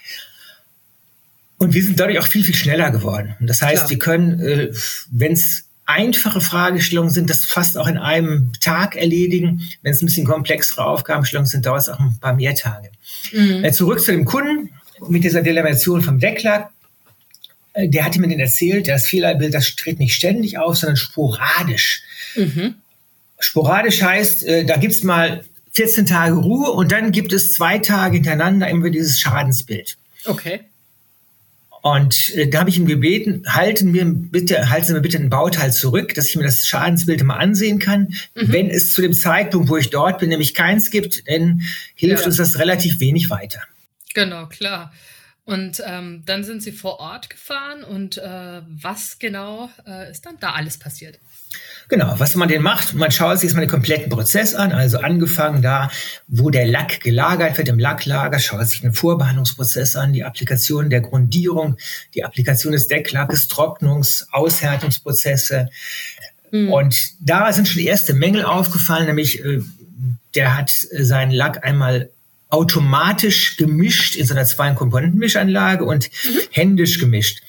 Und 1.62 1.74
wir 1.74 1.84
sind 1.84 2.00
dadurch 2.00 2.18
auch 2.18 2.26
viel, 2.26 2.42
viel 2.42 2.56
schneller 2.56 2.90
geworden. 2.90 3.36
Und 3.38 3.46
das 3.46 3.62
heißt, 3.62 3.86
Klar. 3.86 3.90
wir 3.90 3.98
können, 4.00 4.40
äh, 4.40 4.72
wenn 5.12 5.30
es 5.30 5.66
einfache 5.86 6.40
Fragestellungen 6.40 7.12
sind, 7.12 7.30
das 7.30 7.44
fast 7.44 7.78
auch 7.78 7.86
in 7.86 7.98
einem 7.98 8.50
Tag 8.58 8.96
erledigen. 8.96 9.62
Wenn 9.80 9.92
es 9.92 10.02
ein 10.02 10.06
bisschen 10.06 10.26
komplexere 10.26 10.84
Aufgabenstellungen 10.84 11.46
sind, 11.46 11.64
dauert 11.64 11.82
es 11.82 11.88
auch 11.88 12.00
ein 12.00 12.18
paar 12.20 12.34
mehr 12.34 12.56
Tage. 12.56 12.90
Mhm. 13.30 13.62
Äh, 13.62 13.70
zurück 13.70 14.00
zu 14.00 14.10
dem 14.10 14.24
Kunden 14.24 14.70
mit 15.06 15.22
dieser 15.22 15.40
Delamination 15.40 16.02
vom 16.02 16.18
Decklack. 16.18 16.70
Äh, 17.74 17.88
der 17.88 18.06
hatte 18.06 18.20
mir 18.20 18.26
den 18.26 18.40
erzählt, 18.40 18.88
das 18.88 19.06
Fehlerbild, 19.06 19.54
das 19.54 19.76
tritt 19.76 20.00
nicht 20.00 20.14
ständig 20.14 20.58
auf, 20.58 20.76
sondern 20.76 20.96
sporadisch. 20.96 22.02
Mhm. 22.34 22.74
Sporadisch 23.38 24.02
heißt, 24.02 24.44
äh, 24.46 24.64
da 24.64 24.78
gibt 24.78 24.94
es 24.94 25.04
mal 25.04 25.44
14 25.74 26.06
Tage 26.06 26.34
Ruhe 26.34 26.72
und 26.72 26.90
dann 26.90 27.12
gibt 27.12 27.32
es 27.32 27.52
zwei 27.52 27.78
Tage 27.78 28.14
hintereinander 28.14 28.66
immer 28.66 28.90
dieses 28.90 29.20
Schadensbild. 29.20 29.96
Okay. 30.24 30.62
Und 31.82 32.30
äh, 32.36 32.48
da 32.48 32.60
habe 32.60 32.70
ich 32.70 32.78
ihn 32.78 32.86
gebeten, 32.86 33.42
halten 33.46 33.92
wir 33.92 34.04
bitte, 34.06 34.70
halten 34.70 34.86
Sie 34.86 34.92
mir 34.94 35.00
bitte 35.00 35.18
ein 35.18 35.30
Bauteil 35.30 35.72
zurück, 35.72 36.14
dass 36.14 36.28
ich 36.28 36.36
mir 36.36 36.44
das 36.44 36.64
Schadensbild 36.64 37.24
mal 37.24 37.36
ansehen 37.36 37.80
kann. 37.80 38.14
Mhm. 38.34 38.52
Wenn 38.52 38.70
es 38.70 38.92
zu 38.92 39.02
dem 39.02 39.12
Zeitpunkt, 39.12 39.68
wo 39.68 39.76
ich 39.76 39.90
dort 39.90 40.20
bin, 40.20 40.28
nämlich 40.28 40.54
keins 40.54 40.90
gibt, 40.90 41.28
dann 41.28 41.62
hilft 41.96 42.22
ja. 42.22 42.26
uns 42.28 42.36
das 42.36 42.60
relativ 42.60 43.00
wenig 43.00 43.30
weiter. 43.30 43.60
Genau, 44.14 44.46
klar. 44.46 44.92
Und 45.44 45.82
ähm, 45.84 46.22
dann 46.24 46.44
sind 46.44 46.62
Sie 46.62 46.70
vor 46.70 47.00
Ort 47.00 47.28
gefahren 47.28 47.82
und 47.82 48.16
äh, 48.16 48.62
was 48.68 49.18
genau 49.18 49.68
äh, 49.84 50.08
ist 50.08 50.24
dann 50.24 50.36
da 50.38 50.52
alles 50.52 50.78
passiert? 50.78 51.18
Genau, 51.88 52.14
was 52.18 52.34
man 52.36 52.48
denn 52.48 52.62
macht, 52.62 52.94
man 52.94 53.10
schaut 53.10 53.38
sich 53.38 53.48
erstmal 53.48 53.66
den 53.66 53.70
kompletten 53.70 54.08
Prozess 54.08 54.54
an, 54.54 54.72
also 54.72 54.98
angefangen 54.98 55.60
da, 55.60 55.90
wo 56.26 56.48
der 56.48 56.66
Lack 56.66 57.00
gelagert 57.00 57.58
wird, 57.58 57.68
im 57.68 57.78
Lacklager, 57.78 58.38
schaut 58.38 58.66
sich 58.66 58.80
den 58.80 58.94
Vorbehandlungsprozess 58.94 59.96
an, 59.96 60.12
die 60.12 60.24
Applikation 60.24 60.88
der 60.88 61.02
Grundierung, 61.02 61.76
die 62.14 62.24
Applikation 62.24 62.72
des 62.72 62.88
Decklackes, 62.88 63.48
Trocknungs-, 63.48 64.24
Aushärtungsprozesse. 64.32 65.68
Mhm. 66.50 66.72
Und 66.72 66.96
da 67.20 67.52
sind 67.52 67.68
schon 67.68 67.80
die 67.80 67.88
erste 67.88 68.14
Mängel 68.14 68.44
aufgefallen, 68.44 69.06
nämlich 69.06 69.44
äh, 69.44 69.60
der 70.34 70.56
hat 70.56 70.70
seinen 70.70 71.32
Lack 71.32 71.62
einmal 71.64 72.08
automatisch 72.48 73.56
gemischt 73.56 74.14
in 74.14 74.26
seiner 74.26 74.44
Zwei-Komponenten-Mischanlage 74.44 75.84
und 75.84 76.10
mhm. 76.24 76.38
händisch 76.50 76.98
gemischt. 76.98 77.42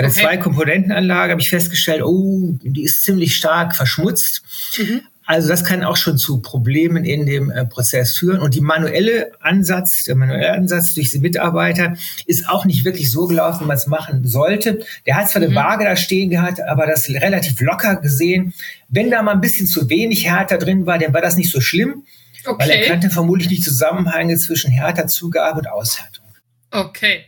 Bei 0.00 0.06
der 0.06 0.12
okay. 0.12 0.22
Zwei-Komponenten-Anlage 0.22 1.32
habe 1.32 1.42
ich 1.42 1.50
festgestellt, 1.50 2.02
oh, 2.02 2.54
die 2.62 2.84
ist 2.84 3.04
ziemlich 3.04 3.36
stark 3.36 3.76
verschmutzt. 3.76 4.42
Mhm. 4.78 5.02
Also 5.26 5.48
das 5.48 5.62
kann 5.62 5.84
auch 5.84 5.98
schon 5.98 6.16
zu 6.16 6.40
Problemen 6.40 7.04
in 7.04 7.26
dem 7.26 7.50
äh, 7.50 7.66
Prozess 7.66 8.16
führen. 8.16 8.40
Und 8.40 8.54
die 8.54 8.62
manuelle 8.62 9.30
Ansatz, 9.40 10.04
der 10.04 10.16
manuelle 10.16 10.52
Ansatz 10.52 10.94
durch 10.94 11.12
die 11.12 11.18
Mitarbeiter 11.18 11.96
ist 12.24 12.48
auch 12.48 12.64
nicht 12.64 12.86
wirklich 12.86 13.12
so 13.12 13.26
gelaufen, 13.26 13.60
wie 13.60 13.66
man 13.66 13.76
es 13.76 13.86
machen 13.86 14.26
sollte. 14.26 14.84
Der 15.06 15.16
hat 15.16 15.28
zwar 15.28 15.42
mhm. 15.42 15.48
eine 15.48 15.56
Waage 15.56 15.84
da 15.84 15.96
stehen 15.96 16.30
gehabt, 16.30 16.62
aber 16.62 16.86
das 16.86 17.10
relativ 17.10 17.60
locker 17.60 17.96
gesehen. 17.96 18.54
Wenn 18.88 19.10
da 19.10 19.22
mal 19.22 19.32
ein 19.32 19.42
bisschen 19.42 19.66
zu 19.66 19.90
wenig 19.90 20.24
Härter 20.24 20.56
drin 20.56 20.86
war, 20.86 20.98
dann 20.98 21.12
war 21.12 21.20
das 21.20 21.36
nicht 21.36 21.52
so 21.52 21.60
schlimm, 21.60 22.04
okay. 22.46 22.58
weil 22.58 22.70
er 22.70 22.88
kannte 22.88 23.10
vermutlich 23.10 23.48
die 23.48 23.60
Zusammenhänge 23.60 24.38
zwischen 24.38 24.70
härter 24.70 25.08
Zugabe 25.08 25.58
und 25.58 25.68
Aushärtung. 25.68 26.24
Okay. 26.70 27.24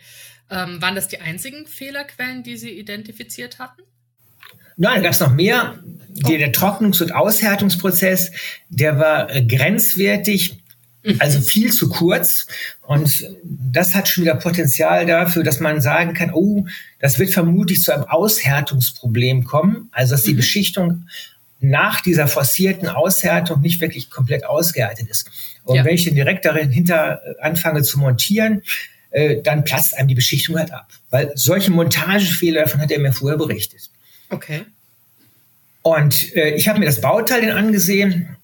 Ähm, 0.52 0.82
waren 0.82 0.94
das 0.94 1.09
die 1.09 1.18
einzigen 1.18 1.66
Fehlerquellen, 1.66 2.42
die 2.42 2.59
Sie 2.59 2.71
identifiziert 2.71 3.59
hatten? 3.59 3.82
Nein, 4.76 4.97
da 4.97 5.00
gab 5.04 5.12
es 5.12 5.21
noch 5.21 5.32
mehr. 5.32 5.78
Oh. 6.25 6.28
Der 6.28 6.52
Trocknungs- 6.52 7.02
und 7.02 7.14
Aushärtungsprozess, 7.14 8.32
der 8.68 8.99
war 8.99 9.35
äh, 9.35 9.42
grenzwertig. 9.42 10.59
Mhm. 11.04 11.16
Also 11.21 11.40
viel 11.40 11.73
zu 11.73 11.88
kurz. 11.88 12.47
Und 12.82 13.26
das 13.42 13.94
hat 13.94 14.09
schon 14.09 14.25
wieder 14.25 14.35
Potenzial 14.35 15.06
dafür, 15.06 15.42
dass 15.42 15.59
man 15.59 15.80
sagen 15.80 16.12
kann, 16.12 16.32
oh, 16.35 16.66
das 17.00 17.18
wird 17.18 17.30
vermutlich 17.30 17.82
zu 17.82 17.92
einem 17.92 18.04
Aushärtungsproblem 18.04 19.44
kommen. 19.44 19.88
Also 19.92 20.12
dass 20.14 20.23
die 20.23 20.32
mhm. 20.32 20.37
Beschichtung 20.37 21.06
nach 21.61 22.00
dieser 22.00 22.26
forcierten 22.26 22.88
Aushärtung 22.88 23.61
nicht 23.61 23.80
wirklich 23.80 24.11
komplett 24.11 24.44
ausgehärtet 24.44 25.09
ist. 25.09 25.30
Und 25.64 25.76
ja. 25.76 25.85
wenn 25.85 25.94
ich 25.94 26.04
dann 26.04 26.16
direkt 26.16 26.44
dahinter 26.44 27.21
anfange 27.40 27.82
zu 27.82 28.00
montieren, 28.00 28.62
äh, 29.12 29.40
dann 29.42 29.64
platzt 29.64 29.97
einem 29.97 30.09
die 30.09 30.14
Beschichtung 30.14 30.59
halt 30.59 30.73
ab. 30.73 30.88
Weil 31.11 31.33
solche 31.35 31.71
Montagefehler, 31.71 32.62
davon 32.62 32.81
hat 32.81 32.90
er 32.90 32.99
mir 32.99 33.12
vorher 33.12 33.38
berichtet. 33.38 33.90
Okay. 34.31 34.62
Und 35.83 36.35
äh, 36.35 36.54
ich 36.54 36.69
habe 36.69 36.78
mir 36.78 36.87
das 36.87 37.00
Bauteil 37.00 37.42
dann 37.47 37.57
angesehen 37.57 38.37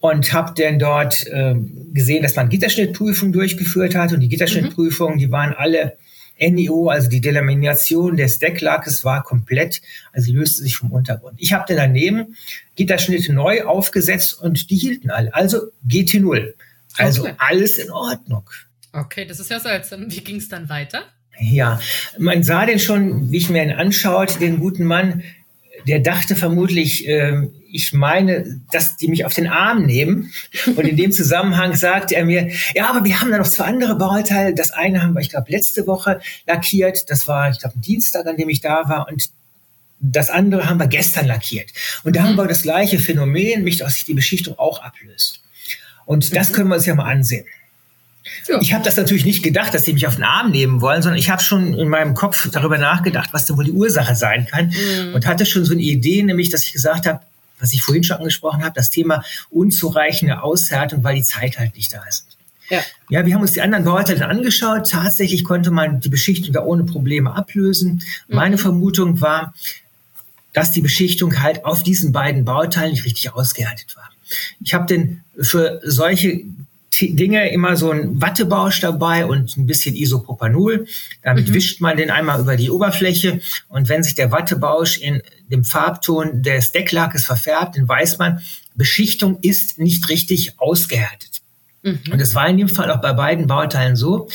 und 0.00 0.32
habe 0.32 0.60
dann 0.60 0.78
dort 0.78 1.26
äh, 1.26 1.54
gesehen, 1.92 2.22
dass 2.22 2.36
man 2.36 2.48
Gitterschnittprüfungen 2.48 3.32
durchgeführt 3.32 3.94
hat. 3.94 4.12
Und 4.12 4.20
die 4.20 4.28
Gitterschnittprüfungen, 4.28 5.16
mhm. 5.16 5.20
die 5.20 5.30
waren 5.30 5.52
alle 5.52 5.96
NEO, 6.38 6.88
also 6.88 7.08
die 7.08 7.20
Delamination 7.20 8.16
des 8.16 8.38
Decklackes 8.38 9.04
war 9.04 9.22
komplett, 9.22 9.80
also 10.12 10.32
löste 10.32 10.62
sich 10.62 10.76
vom 10.76 10.92
Untergrund. 10.92 11.34
Ich 11.38 11.52
habe 11.52 11.64
dann 11.68 11.76
daneben 11.78 12.36
Gitterschnitte 12.76 13.32
neu 13.32 13.64
aufgesetzt 13.64 14.40
und 14.40 14.70
die 14.70 14.76
hielten 14.76 15.10
alle. 15.10 15.34
Also 15.34 15.72
GT0. 15.88 16.52
Also 16.98 17.22
okay. 17.22 17.34
alles 17.38 17.78
in 17.78 17.90
Ordnung. 17.90 18.48
Okay, 18.96 19.26
das 19.26 19.40
ist 19.40 19.50
ja 19.50 19.60
seltsam. 19.60 20.10
Wie 20.10 20.20
ging 20.20 20.36
es 20.36 20.48
dann 20.48 20.68
weiter? 20.68 21.04
Ja, 21.38 21.80
man 22.18 22.42
sah 22.42 22.64
den 22.64 22.78
schon, 22.78 23.30
wie 23.30 23.36
ich 23.36 23.50
mir 23.50 23.62
ihn 23.62 23.72
anschaut, 23.72 24.40
den 24.40 24.58
guten 24.58 24.84
Mann, 24.84 25.22
der 25.86 26.00
dachte 26.00 26.34
vermutlich, 26.34 27.06
äh, 27.06 27.48
ich 27.70 27.92
meine, 27.92 28.60
dass 28.72 28.96
die 28.96 29.08
mich 29.08 29.24
auf 29.24 29.34
den 29.34 29.46
Arm 29.46 29.84
nehmen. 29.84 30.32
Und 30.66 30.86
in 30.86 30.96
dem 30.96 31.12
Zusammenhang 31.12 31.74
sagte 31.74 32.16
er 32.16 32.24
mir, 32.24 32.50
ja, 32.74 32.88
aber 32.88 33.04
wir 33.04 33.20
haben 33.20 33.30
da 33.30 33.38
noch 33.38 33.46
zwei 33.46 33.66
andere 33.66 33.96
Bauteile. 33.96 34.54
Das 34.54 34.72
eine 34.72 35.02
haben 35.02 35.14
wir, 35.14 35.20
ich 35.20 35.28
glaube, 35.30 35.50
letzte 35.50 35.86
Woche 35.86 36.20
lackiert. 36.46 37.10
Das 37.10 37.28
war, 37.28 37.50
ich 37.50 37.58
glaube, 37.58 37.76
ein 37.76 37.82
Dienstag, 37.82 38.26
an 38.26 38.36
dem 38.36 38.48
ich 38.48 38.60
da 38.60 38.88
war. 38.88 39.08
Und 39.10 39.28
das 40.00 40.30
andere 40.30 40.68
haben 40.68 40.80
wir 40.80 40.86
gestern 40.86 41.26
lackiert. 41.26 41.70
Und 42.02 42.16
da 42.16 42.22
mhm. 42.22 42.26
haben 42.28 42.36
wir 42.36 42.46
das 42.46 42.62
gleiche 42.62 42.98
Phänomen, 42.98 43.58
nämlich 43.58 43.76
dass 43.76 43.94
sich 43.94 44.04
die 44.04 44.14
Beschichtung 44.14 44.58
auch 44.58 44.82
ablöst. 44.82 45.42
Und 46.06 46.34
das 46.34 46.50
mhm. 46.50 46.52
können 46.54 46.68
wir 46.68 46.76
uns 46.76 46.86
ja 46.86 46.94
mal 46.94 47.10
ansehen. 47.10 47.46
Ja. 48.48 48.60
Ich 48.60 48.72
habe 48.72 48.84
das 48.84 48.96
natürlich 48.96 49.24
nicht 49.24 49.42
gedacht, 49.42 49.74
dass 49.74 49.84
sie 49.84 49.92
mich 49.92 50.06
auf 50.06 50.16
den 50.16 50.24
Arm 50.24 50.50
nehmen 50.50 50.80
wollen, 50.80 51.02
sondern 51.02 51.18
ich 51.18 51.30
habe 51.30 51.42
schon 51.42 51.74
in 51.74 51.88
meinem 51.88 52.14
Kopf 52.14 52.48
darüber 52.50 52.78
nachgedacht, 52.78 53.30
was 53.32 53.46
denn 53.46 53.56
wohl 53.56 53.64
die 53.64 53.72
Ursache 53.72 54.14
sein 54.14 54.46
kann 54.46 54.66
mhm. 54.66 55.14
und 55.14 55.26
hatte 55.26 55.46
schon 55.46 55.64
so 55.64 55.72
eine 55.72 55.82
Idee, 55.82 56.22
nämlich, 56.22 56.50
dass 56.50 56.64
ich 56.64 56.72
gesagt 56.72 57.06
habe, 57.06 57.20
was 57.58 57.72
ich 57.72 57.82
vorhin 57.82 58.04
schon 58.04 58.18
angesprochen 58.18 58.62
habe, 58.62 58.74
das 58.74 58.90
Thema 58.90 59.24
unzureichende 59.50 60.42
Aushärtung, 60.42 61.02
weil 61.04 61.16
die 61.16 61.22
Zeit 61.22 61.58
halt 61.58 61.74
nicht 61.74 61.92
da 61.92 62.02
ist. 62.08 62.26
Ja. 62.68 62.80
ja, 63.08 63.24
wir 63.24 63.34
haben 63.34 63.42
uns 63.42 63.52
die 63.52 63.60
anderen 63.60 63.84
Bauteile 63.84 64.26
angeschaut. 64.26 64.90
Tatsächlich 64.90 65.44
konnte 65.44 65.70
man 65.70 66.00
die 66.00 66.08
Beschichtung 66.08 66.52
da 66.52 66.62
ohne 66.62 66.84
Probleme 66.84 67.34
ablösen. 67.34 68.02
Mhm. 68.28 68.36
Meine 68.36 68.58
Vermutung 68.58 69.20
war, 69.20 69.54
dass 70.52 70.72
die 70.72 70.80
Beschichtung 70.80 71.42
halt 71.42 71.64
auf 71.64 71.82
diesen 71.82 72.12
beiden 72.12 72.44
Bauteilen 72.44 72.90
nicht 72.90 73.04
richtig 73.04 73.32
ausgehärtet 73.32 73.94
war. 73.96 74.10
Ich 74.64 74.74
habe 74.74 74.86
denn 74.86 75.22
für 75.40 75.80
solche 75.84 76.42
Dinge 76.92 77.50
immer 77.50 77.76
so 77.76 77.90
ein 77.90 78.20
Wattebausch 78.20 78.80
dabei 78.80 79.26
und 79.26 79.56
ein 79.56 79.66
bisschen 79.66 79.94
Isopropanol. 79.94 80.86
Damit 81.22 81.48
mhm. 81.48 81.54
wischt 81.54 81.80
man 81.80 81.96
den 81.96 82.10
einmal 82.10 82.40
über 82.40 82.56
die 82.56 82.70
Oberfläche 82.70 83.40
und 83.68 83.88
wenn 83.88 84.02
sich 84.02 84.14
der 84.14 84.30
Wattebausch 84.30 84.98
in 84.98 85.22
dem 85.50 85.64
Farbton 85.64 86.42
des 86.42 86.72
Decklackes 86.72 87.26
verfärbt, 87.26 87.76
dann 87.76 87.88
weiß 87.88 88.18
man, 88.18 88.40
Beschichtung 88.74 89.38
ist 89.42 89.78
nicht 89.78 90.08
richtig 90.08 90.58
ausgehärtet. 90.58 91.42
Mhm. 91.82 92.00
Und 92.10 92.20
das 92.20 92.34
war 92.34 92.48
in 92.48 92.58
dem 92.58 92.68
Fall 92.68 92.90
auch 92.90 93.00
bei 93.00 93.12
beiden 93.12 93.46
Bauteilen 93.46 93.96
so. 93.96 94.28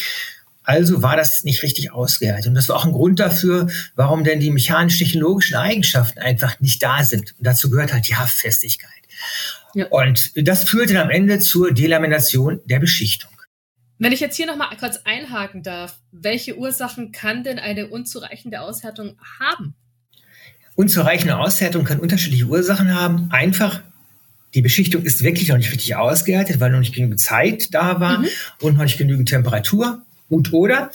Also 0.63 1.01
war 1.01 1.17
das 1.17 1.43
nicht 1.43 1.63
richtig 1.63 1.91
ausgehärtet. 1.91 2.47
Und 2.47 2.55
das 2.55 2.69
war 2.69 2.77
auch 2.77 2.85
ein 2.85 2.91
Grund 2.91 3.19
dafür, 3.19 3.67
warum 3.95 4.23
denn 4.23 4.39
die 4.39 4.51
mechanisch-technologischen 4.51 5.55
Eigenschaften 5.55 6.19
einfach 6.19 6.59
nicht 6.59 6.81
da 6.83 7.03
sind. 7.03 7.33
Und 7.37 7.47
dazu 7.47 7.69
gehört 7.69 7.93
halt 7.93 8.07
die 8.07 8.15
Haftfestigkeit. 8.15 8.89
Ja. 9.73 9.87
Und 9.87 10.31
das 10.35 10.63
führte 10.63 10.93
dann 10.93 11.03
am 11.03 11.09
Ende 11.09 11.39
zur 11.39 11.71
Delamination 11.71 12.59
der 12.65 12.79
Beschichtung. 12.79 13.31
Wenn 13.99 14.11
ich 14.11 14.19
jetzt 14.19 14.35
hier 14.35 14.47
nochmal 14.47 14.75
kurz 14.79 14.99
einhaken 15.05 15.61
darf, 15.61 15.99
welche 16.11 16.57
Ursachen 16.57 17.11
kann 17.11 17.43
denn 17.43 17.59
eine 17.59 17.87
unzureichende 17.87 18.61
Aushärtung 18.61 19.15
haben? 19.39 19.75
Unzureichende 20.75 21.37
Aushärtung 21.37 21.83
kann 21.83 21.99
unterschiedliche 21.99 22.45
Ursachen 22.45 22.95
haben. 22.95 23.29
Einfach, 23.31 23.81
die 24.55 24.63
Beschichtung 24.63 25.03
ist 25.03 25.21
wirklich 25.21 25.49
noch 25.49 25.57
nicht 25.57 25.71
richtig 25.71 25.95
ausgehärtet, 25.95 26.59
weil 26.59 26.71
noch 26.71 26.79
nicht 26.79 26.95
genügend 26.95 27.19
Zeit 27.19 27.73
da 27.75 27.99
war 27.99 28.19
mhm. 28.19 28.27
und 28.61 28.77
noch 28.77 28.83
nicht 28.83 28.97
genügend 28.97 29.29
Temperatur. 29.29 30.01
Und 30.29 30.51
oder 30.53 30.89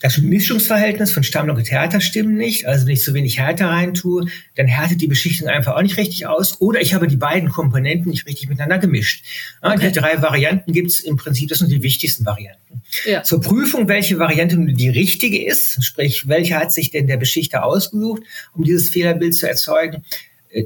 das 0.00 0.18
Mischungsverhältnis 0.18 1.12
von 1.12 1.22
Stammlock 1.22 1.58
und 1.58 1.70
Härter 1.70 2.00
stimmt 2.00 2.34
nicht, 2.34 2.66
also 2.66 2.86
wenn 2.86 2.94
ich 2.94 3.02
zu 3.02 3.14
wenig 3.14 3.38
Härter 3.38 3.68
reintue, 3.68 4.26
dann 4.54 4.66
härtet 4.66 5.00
die 5.00 5.06
Beschichtung 5.06 5.48
einfach 5.48 5.76
auch 5.76 5.82
nicht 5.82 5.96
richtig 5.96 6.26
aus. 6.26 6.60
Oder 6.60 6.80
ich 6.80 6.94
habe 6.94 7.06
die 7.08 7.16
beiden 7.16 7.48
Komponenten 7.50 8.10
nicht 8.10 8.26
richtig 8.26 8.48
miteinander 8.48 8.78
gemischt. 8.78 9.24
Okay. 9.62 9.88
Die 9.88 9.98
drei 9.98 10.20
Varianten 10.22 10.72
gibt 10.72 10.90
es 10.90 11.00
im 11.00 11.16
Prinzip, 11.16 11.48
das 11.48 11.58
sind 11.58 11.70
die 11.70 11.82
wichtigsten 11.82 12.26
Varianten. 12.26 12.82
Ja. 13.04 13.22
Zur 13.22 13.40
Prüfung, 13.40 13.88
welche 13.88 14.18
Variante 14.18 14.56
die 14.58 14.88
richtige 14.88 15.44
ist, 15.44 15.84
sprich, 15.84 16.28
welche 16.28 16.56
hat 16.56 16.72
sich 16.72 16.90
denn 16.90 17.06
der 17.06 17.16
Beschichter 17.16 17.64
ausgesucht, 17.64 18.22
um 18.54 18.64
dieses 18.64 18.90
Fehlerbild 18.90 19.34
zu 19.34 19.48
erzeugen, 19.48 20.04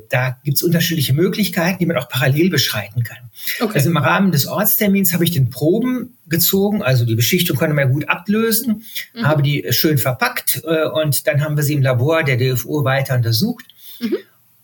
da 0.08 0.36
gibt 0.44 0.56
es 0.56 0.62
unterschiedliche 0.62 1.12
Möglichkeiten, 1.12 1.78
die 1.78 1.86
man 1.86 1.96
auch 1.96 2.08
parallel 2.08 2.50
beschreiten 2.50 3.02
kann. 3.02 3.18
Okay. 3.60 3.72
Also 3.74 3.90
im 3.90 3.96
Rahmen 3.96 4.32
des 4.32 4.46
Ortstermins 4.46 5.12
habe 5.12 5.24
ich 5.24 5.30
den 5.30 5.50
Proben 5.50 6.16
gezogen, 6.28 6.82
also 6.82 7.04
die 7.04 7.16
Beschichtung 7.16 7.56
konnte 7.56 7.74
man 7.74 7.90
gut 7.92 8.08
ablösen, 8.08 8.84
mhm. 9.14 9.26
habe 9.26 9.42
die 9.42 9.66
schön 9.70 9.98
verpackt 9.98 10.62
äh, 10.64 10.86
und 10.88 11.26
dann 11.26 11.42
haben 11.42 11.56
wir 11.56 11.64
sie 11.64 11.74
im 11.74 11.82
Labor 11.82 12.22
der 12.22 12.36
DFU 12.36 12.84
weiter 12.84 13.16
untersucht. 13.16 13.64
Mhm. 14.00 14.16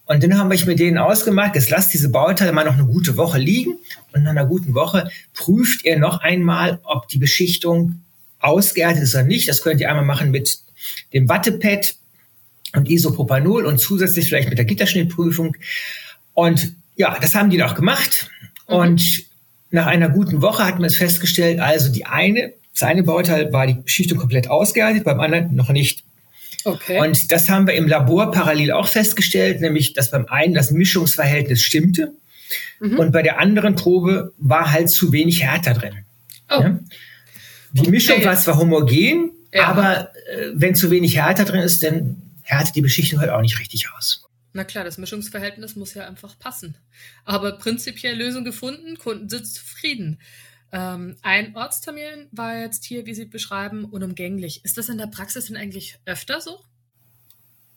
Und 0.07 0.23
dann 0.23 0.39
haben 0.39 0.51
wir 0.51 0.67
mit 0.67 0.79
denen 0.79 0.99
ausgemacht, 0.99 1.57
jetzt 1.57 1.71
lasst 1.71 1.93
diese 1.93 2.11
Bauteile 2.11 2.53
mal 2.53 2.65
noch 2.65 2.75
eine 2.75 2.87
gute 2.87 3.17
Woche 3.17 3.39
liegen 3.39 3.75
und 4.13 4.23
nach 4.23 4.31
einer 4.31 4.47
guten 4.47 4.75
Woche 4.75 5.11
prüft 5.35 5.85
ihr 5.85 5.99
noch 5.99 6.21
einmal, 6.21 6.79
ob 6.85 7.09
die 7.09 7.19
Beschichtung 7.19 8.01
ausgeerdet 8.39 9.03
ist 9.03 9.15
oder 9.15 9.25
nicht. 9.25 9.49
Das 9.49 9.63
könnt 9.63 9.81
ihr 9.81 9.89
einmal 9.89 10.05
machen 10.05 10.31
mit 10.31 10.61
dem 11.13 11.29
Wattepad 11.29 11.97
und 12.77 12.91
Isopropanol 12.91 13.65
und 13.67 13.79
zusätzlich 13.79 14.29
vielleicht 14.29 14.49
mit 14.49 14.59
der 14.59 14.65
Gitterschnittprüfung. 14.65 15.57
Und 16.35 16.73
ja, 16.97 17.19
das 17.21 17.35
haben 17.35 17.51
die 17.51 17.63
auch 17.63 17.75
gemacht. 17.75 18.29
Mhm. 18.69 18.75
Und 18.75 19.25
nach 19.71 19.87
einer 19.87 20.09
guten 20.09 20.43
Woche 20.43 20.65
hat 20.65 20.77
man 20.77 20.85
es 20.85 20.97
festgestellt, 20.97 21.61
also 21.61 21.91
die 21.91 22.07
eine, 22.07 22.53
das 22.73 22.83
eine 22.83 23.03
Bauteil 23.03 23.53
war 23.53 23.67
die 23.67 23.75
Beschichtung 23.75 24.19
komplett 24.19 24.49
ausgehärtet, 24.49 25.05
beim 25.05 25.21
anderen 25.21 25.55
noch 25.55 25.71
nicht. 25.71 26.05
Okay. 26.65 27.01
Und 27.01 27.31
das 27.31 27.49
haben 27.49 27.67
wir 27.67 27.75
im 27.75 27.87
Labor 27.87 28.33
parallel 28.33 28.73
auch 28.73 28.89
festgestellt, 28.89 29.61
nämlich 29.61 29.93
dass 29.93 30.11
beim 30.11 30.27
einen 30.27 30.55
das 30.55 30.73
Mischungsverhältnis 30.73 31.63
stimmte 31.63 32.13
mhm. 32.81 32.99
und 32.99 33.13
bei 33.13 33.23
der 33.23 33.39
anderen 33.39 33.77
Probe 33.77 34.33
war 34.39 34.73
halt 34.73 34.91
zu 34.91 35.13
wenig 35.13 35.43
Härter 35.43 35.75
drin. 35.75 35.95
Oh. 36.51 36.61
Ja? 36.61 36.79
Die 37.73 37.91
Mischung 37.91 38.17
okay. 38.17 38.27
war 38.27 38.37
zwar 38.37 38.59
homogen, 38.59 39.31
ja. 39.53 39.67
aber 39.67 40.11
äh, 40.31 40.49
wenn 40.55 40.75
zu 40.75 40.91
wenig 40.91 41.17
Härter 41.17 41.45
drin 41.45 41.61
ist, 41.61 41.83
dann 41.83 42.17
härtet 42.47 42.77
die 42.77 42.81
Beschichtung 42.81 43.21
halt 43.21 43.31
auch 43.31 43.41
nicht 43.41 43.59
richtig 43.59 43.91
aus. 43.93 44.25
Na 44.53 44.65
klar, 44.65 44.85
das 44.85 44.97
Mischungsverhältnis 44.97 45.77
muss 45.77 45.93
ja 45.93 46.07
einfach 46.07 46.39
passen. 46.39 46.79
Aber 47.25 47.59
prinzipiell 47.59 48.17
Lösung 48.17 48.45
gefunden, 48.45 48.97
Kunden 48.97 49.29
sind 49.29 49.47
zufrieden. 49.47 50.19
Ähm, 50.73 51.17
ein 51.23 51.55
Ortstermin 51.55 52.29
war 52.33 52.59
jetzt 52.59 52.85
hier, 52.85 53.05
wie 53.07 53.15
Sie 53.15 53.27
beschreiben, 53.27 53.85
unumgänglich. 53.85 54.65
Ist 54.65 54.79
das 54.79 54.89
in 54.89 54.99
der 54.99 55.09
Praxis 55.09 55.47
denn 55.47 55.57
eigentlich 55.57 55.99
öfter 56.07 56.41
so? 56.41 56.61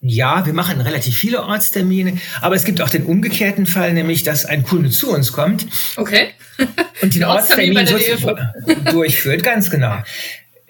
Ja, 0.02 0.46
wir 0.46 0.54
machen 0.54 0.80
relativ 0.80 1.18
viele 1.18 1.42
Ortstermine, 1.42 2.18
aber 2.40 2.54
es 2.54 2.64
gibt 2.64 2.80
auch 2.80 2.88
den 2.88 3.04
umgekehrten 3.04 3.66
Fall, 3.66 3.92
nämlich 3.92 4.22
dass 4.22 4.46
ein 4.46 4.62
Kunde 4.62 4.88
zu 4.88 5.12
uns 5.12 5.30
kommt 5.30 5.66
okay. 5.96 6.30
und 7.02 7.14
den 7.14 7.24
Ortstermin, 7.24 7.76
Ortstermin 7.76 8.84
durchführt, 8.86 9.42
ganz 9.42 9.68
genau. 9.68 10.02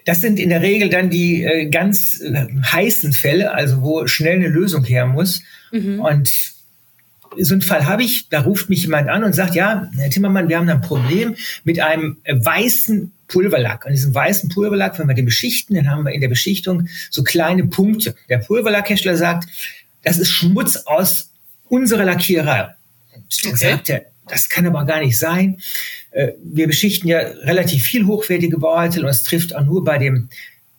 Das 0.05 0.21
sind 0.21 0.39
in 0.39 0.49
der 0.49 0.61
Regel 0.61 0.89
dann 0.89 1.09
die 1.09 1.43
äh, 1.43 1.69
ganz 1.69 2.21
äh, 2.21 2.47
heißen 2.63 3.13
Fälle, 3.13 3.53
also 3.53 3.81
wo 3.81 4.07
schnell 4.07 4.35
eine 4.35 4.47
Lösung 4.47 4.83
her 4.83 5.05
muss. 5.05 5.41
Mhm. 5.71 5.99
Und 5.99 6.29
so 7.37 7.53
einen 7.53 7.61
Fall 7.61 7.85
habe 7.85 8.03
ich, 8.03 8.29
da 8.29 8.41
ruft 8.41 8.69
mich 8.69 8.83
jemand 8.83 9.09
an 9.09 9.23
und 9.23 9.33
sagt, 9.33 9.55
ja, 9.55 9.89
Herr 9.95 10.09
Timmermann, 10.09 10.49
wir 10.49 10.57
haben 10.57 10.69
ein 10.69 10.81
Problem 10.81 11.35
mit 11.63 11.79
einem 11.79 12.17
äh, 12.23 12.35
weißen 12.35 13.11
Pulverlack. 13.27 13.85
Und 13.85 13.93
diesem 13.93 14.13
weißen 14.13 14.49
Pulverlack, 14.49 14.99
wenn 14.99 15.07
wir 15.07 15.15
den 15.15 15.25
beschichten, 15.25 15.75
dann 15.75 15.89
haben 15.89 16.03
wir 16.03 16.11
in 16.11 16.21
der 16.21 16.27
Beschichtung 16.27 16.87
so 17.09 17.23
kleine 17.23 17.65
Punkte. 17.65 18.15
Der 18.29 18.39
Pulverlackhersteller 18.39 19.17
sagt, 19.17 19.47
das 20.03 20.17
ist 20.17 20.29
Schmutz 20.29 20.75
aus 20.75 21.31
unserer 21.69 22.05
Lackiererei. 22.05 22.75
Und 23.15 23.45
dann 23.45 23.53
okay. 23.53 23.71
sagt 23.71 23.89
er, 23.89 24.05
das 24.31 24.49
kann 24.49 24.65
aber 24.65 24.85
gar 24.85 24.99
nicht 24.99 25.17
sein. 25.19 25.57
Äh, 26.11 26.29
wir 26.43 26.67
beschichten 26.67 27.07
ja 27.09 27.19
relativ 27.19 27.83
viel 27.83 28.05
hochwertige 28.05 28.57
Bauartikel 28.57 29.03
und 29.03 29.11
es 29.11 29.23
trifft 29.23 29.55
auch 29.55 29.65
nur 29.65 29.83
bei 29.83 29.97
dem 29.97 30.29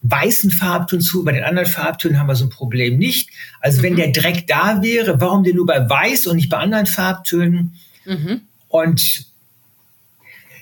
weißen 0.02 0.50
Farbton 0.50 1.00
zu, 1.00 1.24
bei 1.24 1.32
den 1.32 1.44
anderen 1.44 1.68
Farbtönen 1.68 2.18
haben 2.18 2.26
wir 2.26 2.34
so 2.34 2.46
ein 2.46 2.50
Problem 2.50 2.98
nicht. 2.98 3.30
Also 3.60 3.78
mhm. 3.78 3.82
wenn 3.84 3.96
der 3.96 4.10
Dreck 4.10 4.46
da 4.48 4.82
wäre, 4.82 5.20
warum 5.20 5.44
denn 5.44 5.56
nur 5.56 5.66
bei 5.66 5.88
weiß 5.88 6.26
und 6.26 6.36
nicht 6.36 6.50
bei 6.50 6.56
anderen 6.56 6.86
Farbtönen? 6.86 7.76
Mhm. 8.04 8.40
Und 8.68 9.26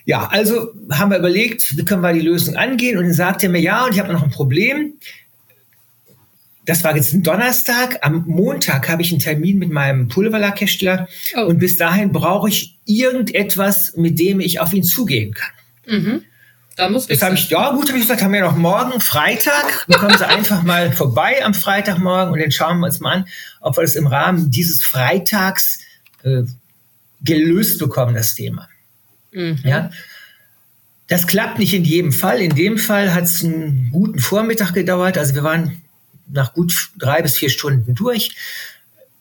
Ja, 0.05 0.27
also 0.27 0.73
haben 0.91 1.11
wir 1.11 1.19
überlegt, 1.19 1.77
wie 1.77 1.85
können 1.85 2.03
wir 2.03 2.13
die 2.13 2.21
Lösung 2.21 2.57
angehen? 2.57 2.99
Und 2.99 3.05
dann 3.05 3.13
sagte 3.15 3.47
er 3.47 3.53
mir, 3.53 3.61
ja, 3.61 3.85
und 3.85 3.95
ich 3.95 4.01
habe 4.01 4.13
noch 4.13 4.23
ein 4.23 4.31
Problem. 4.31 4.95
Das 6.67 6.85
war 6.85 6.95
jetzt 6.95 7.15
ein 7.15 7.23
Donnerstag. 7.23 7.99
Am 8.03 8.25
Montag 8.27 8.89
habe 8.89 9.03
ich 9.03 9.11
einen 9.11 9.21
Termin 9.21 9.59
mit 9.59 9.71
meinem 9.71 10.09
Pulverlackhersteller. 10.09 11.09
Oh. 11.37 11.47
Und 11.47 11.59
bis 11.59 11.77
dahin 11.77 12.13
brauche 12.13 12.49
ich 12.49 12.79
irgendetwas, 12.85 13.95
mit 13.97 14.19
dem 14.19 14.41
ich 14.41 14.61
auf 14.61 14.73
ihn 14.73 14.85
zugehen 14.85 15.33
kann. 15.33 15.53
Mhm. 15.87 16.23
Da 16.77 16.89
muss 16.89 17.07
das 17.07 17.21
habe 17.21 17.35
ich, 17.35 17.51
ja 17.51 17.73
gut, 17.73 17.89
habe 17.89 17.99
ich 17.99 18.05
gesagt, 18.05 18.23
haben 18.23 18.33
wir 18.33 18.41
noch 18.41 18.57
morgen 18.57 19.01
Freitag. 19.01 19.85
Dann 19.89 20.01
kommen 20.01 20.17
Sie 20.17 20.27
einfach 20.27 20.63
mal 20.63 20.93
vorbei 20.97 21.45
am 21.45 21.53
Freitagmorgen 21.53 22.33
und 22.33 22.41
dann 22.41 22.53
schauen 22.53 22.79
wir 22.79 22.87
uns 22.87 23.01
mal 23.01 23.17
an, 23.17 23.25
ob 23.61 23.77
wir 23.77 23.83
das 23.83 23.97
im 23.97 24.07
Rahmen 24.07 24.51
dieses 24.51 24.83
Freitags 24.83 25.81
äh, 26.23 26.43
gelöst 27.23 27.79
bekommen, 27.79 28.15
das 28.15 28.35
Thema. 28.35 28.69
Mhm. 29.33 29.59
Ja. 29.65 29.91
Das 31.09 31.27
klappt 31.27 31.59
nicht 31.59 31.75
in 31.75 31.85
jedem 31.85 32.13
Fall. 32.13 32.41
In 32.41 32.55
dem 32.55 32.79
Fall 32.79 33.13
hat 33.13 33.25
es 33.25 33.45
einen 33.45 33.91
guten 33.91 34.21
Vormittag 34.21 34.73
gedauert. 34.73 35.19
Also 35.19 35.35
wir 35.35 35.43
waren 35.43 35.83
nach 36.33 36.55
gut 36.55 36.91
drei 36.99 37.23
bis 37.23 37.37
vier 37.39 37.51
Stunden 37.51 37.95
durch. 37.95 38.37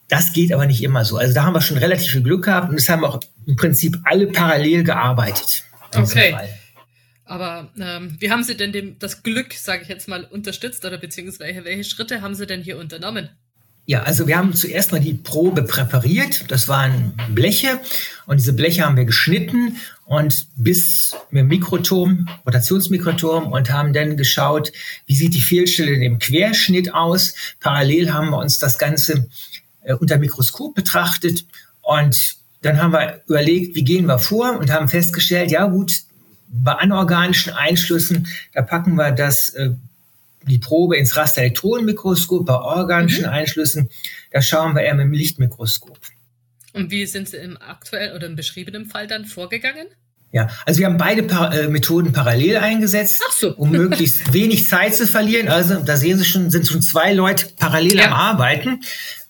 Das 0.07 0.33
geht 0.33 0.51
aber 0.51 0.65
nicht 0.65 0.83
immer 0.83 1.05
so. 1.05 1.17
Also 1.17 1.33
da 1.33 1.43
haben 1.43 1.53
wir 1.53 1.61
schon 1.61 1.77
relativ 1.77 2.11
viel 2.11 2.23
Glück 2.23 2.45
gehabt 2.45 2.69
und 2.69 2.77
es 2.77 2.89
haben 2.89 3.05
auch 3.05 3.19
im 3.45 3.55
Prinzip 3.55 3.97
alle 4.05 4.27
parallel 4.27 4.83
gearbeitet. 4.83 5.63
Okay. 5.95 6.35
Aber 7.25 7.71
ähm, 7.79 8.17
wie 8.19 8.31
haben 8.31 8.43
Sie 8.43 8.57
denn 8.57 8.71
dem, 8.71 8.97
das 8.97 9.21
Glück, 9.21 9.53
sage 9.53 9.83
ich 9.83 9.87
jetzt 9.87 10.07
mal, 10.07 10.23
unterstützt 10.23 10.83
oder 10.83 10.97
beziehungsweise 10.97 11.63
welche 11.63 11.83
Schritte 11.83 12.21
haben 12.21 12.33
Sie 12.33 12.47
denn 12.47 12.63
hier 12.63 12.79
unternommen? 12.79 13.29
Ja, 13.89 14.03
also 14.03 14.27
wir 14.27 14.38
haben 14.38 14.53
zuerst 14.53 14.91
mal 14.91 15.01
die 15.01 15.15
Probe 15.15 15.63
präpariert. 15.63 16.51
Das 16.51 16.67
waren 16.67 17.13
Bleche 17.34 17.79
und 18.27 18.39
diese 18.39 18.53
Bleche 18.53 18.86
haben 18.86 18.96
wir 18.98 19.05
geschnitten 19.05 19.77
und 20.05 20.46
bis 20.58 21.15
mit 21.31 21.48
Mikroturm, 21.48 22.29
Rotationsmikroturm 22.46 23.51
und 23.51 23.72
haben 23.72 23.91
dann 23.91 24.15
geschaut, 24.15 24.72
wie 25.08 25.15
sieht 25.15 25.34
die 25.34 25.41
Fehlstelle 25.41 25.89
in 25.89 26.01
dem 26.01 26.19
Querschnitt 26.19 26.93
aus. 26.93 27.34
Parallel 27.62 28.13
haben 28.13 28.29
wir 28.29 28.38
uns 28.38 28.60
das 28.60 28.77
Ganze 28.77 29.27
äh, 29.81 29.96
unter 29.96 30.19
Mikroskop 30.19 30.75
betrachtet 30.75 31.48
und 31.81 32.36
dann 32.62 32.79
haben 32.79 32.93
wir 32.93 33.22
überlegt, 33.25 33.75
wie 33.75 33.84
gehen 33.84 34.05
wir 34.05 34.19
vor 34.19 34.60
und 34.60 34.72
haben 34.72 34.88
festgestellt, 34.88 35.50
ja 35.50 35.65
gut, 35.65 35.93
bei 36.48 36.74
anorganischen 36.74 37.53
Einschlüssen, 37.53 38.27
da 38.53 38.62
packen 38.62 38.93
wir 38.93 39.12
das 39.13 39.50
äh, 39.50 39.72
die 40.48 40.60
Probe 40.60 40.98
ins 40.98 41.15
Rasterelektronenmikroskop 41.15 42.46
bei 42.46 42.55
organischen 42.55 43.25
mhm. 43.25 43.29
Einschlüssen. 43.29 43.89
Da 44.31 44.41
schauen 44.41 44.75
wir 44.75 44.84
eher 44.84 44.96
mit 44.96 45.05
dem 45.05 45.13
Lichtmikroskop. 45.13 46.00
Und 46.74 46.91
wie 46.91 47.05
sind 47.05 47.29
Sie 47.29 47.38
im 47.38 47.58
aktuellen 47.58 48.15
oder 48.15 48.27
im 48.27 48.36
beschriebenen 48.36 48.86
Fall 48.86 49.08
dann 49.08 49.25
vorgegangen? 49.25 49.88
Ja, 50.31 50.48
also 50.65 50.79
wir 50.79 50.86
haben 50.86 50.98
beide 50.98 51.24
pa 51.24 51.51
äh, 51.51 51.67
Methoden 51.67 52.13
parallel 52.13 52.58
eingesetzt, 52.58 53.24
so. 53.31 53.55
um 53.55 53.72
möglichst 53.72 54.31
wenig 54.34 54.67
Zeit 54.67 54.96
zu 54.96 55.08
verlieren. 55.08 55.48
Also 55.48 55.79
da 55.79 55.98
sehen 55.98 56.19
Sie 56.19 56.25
schon, 56.25 56.51
sind 56.51 56.67
schon 56.67 56.84
zwei 56.84 57.13
Leute 57.13 57.48
parallel 57.58 57.98
ja. 57.98 58.05
am 58.05 58.13
Arbeiten. 58.13 58.81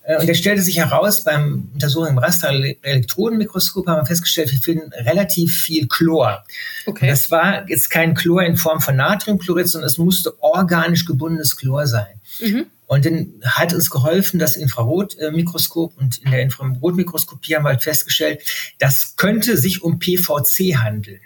Äh, 0.02 0.20
und 0.20 0.28
es 0.28 0.38
stellte 0.38 0.62
sich 0.62 0.78
heraus, 0.78 1.24
beim 1.24 1.68
Untersuchen 1.72 2.08
im 2.08 2.18
Raster-Elektronenmikroskop 2.18 3.86
haben 3.86 4.02
wir 4.02 4.06
festgestellt, 4.06 4.50
wir 4.50 4.58
finden 4.58 4.92
relativ 4.92 5.60
viel 5.60 5.86
Chlor. 5.88 6.44
Okay. 6.86 7.08
das 7.08 7.30
war 7.30 7.68
jetzt 7.68 7.90
kein 7.90 8.14
Chlor 8.14 8.42
in 8.42 8.56
Form 8.56 8.80
von 8.80 8.96
Natriumchlorid, 8.96 9.68
sondern 9.68 9.88
es 9.88 9.98
musste 9.98 10.42
organisch 10.42 11.04
gebundenes 11.04 11.56
Chlor 11.56 11.86
sein. 11.86 12.20
Mhm. 12.40 12.66
Und 12.86 13.06
dann 13.06 13.34
hat 13.44 13.72
uns 13.72 13.88
geholfen, 13.88 14.40
das 14.40 14.56
Infrarotmikroskop 14.56 15.96
und 15.96 16.18
in 16.18 16.32
der 16.32 16.42
Infrarotmikroskopie 16.42 17.54
haben 17.54 17.64
wir 17.64 17.68
halt 17.68 17.84
festgestellt, 17.84 18.42
das 18.80 19.14
könnte 19.16 19.56
sich 19.56 19.82
um 19.82 20.00
PVC 20.00 20.76
handeln. 20.76 21.20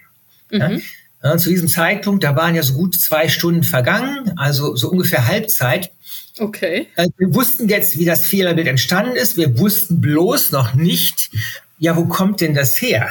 Mhm. 0.50 0.82
Ja, 1.22 1.38
zu 1.38 1.48
diesem 1.48 1.68
Zeitpunkt, 1.68 2.22
da 2.22 2.36
waren 2.36 2.54
ja 2.54 2.62
so 2.62 2.74
gut 2.74 2.94
zwei 3.00 3.30
Stunden 3.30 3.62
vergangen, 3.62 4.36
also 4.36 4.76
so 4.76 4.90
ungefähr 4.90 5.26
Halbzeit. 5.26 5.90
Okay. 6.38 6.88
Also 6.96 7.12
wir 7.16 7.34
wussten 7.34 7.68
jetzt, 7.68 7.98
wie 7.98 8.04
das 8.04 8.26
Fehlerbild 8.26 8.66
entstanden 8.66 9.16
ist. 9.16 9.36
Wir 9.36 9.58
wussten 9.58 10.00
bloß 10.00 10.50
noch 10.50 10.74
nicht, 10.74 11.30
ja, 11.78 11.96
wo 11.96 12.06
kommt 12.06 12.40
denn 12.40 12.54
das 12.54 12.80
her? 12.80 13.10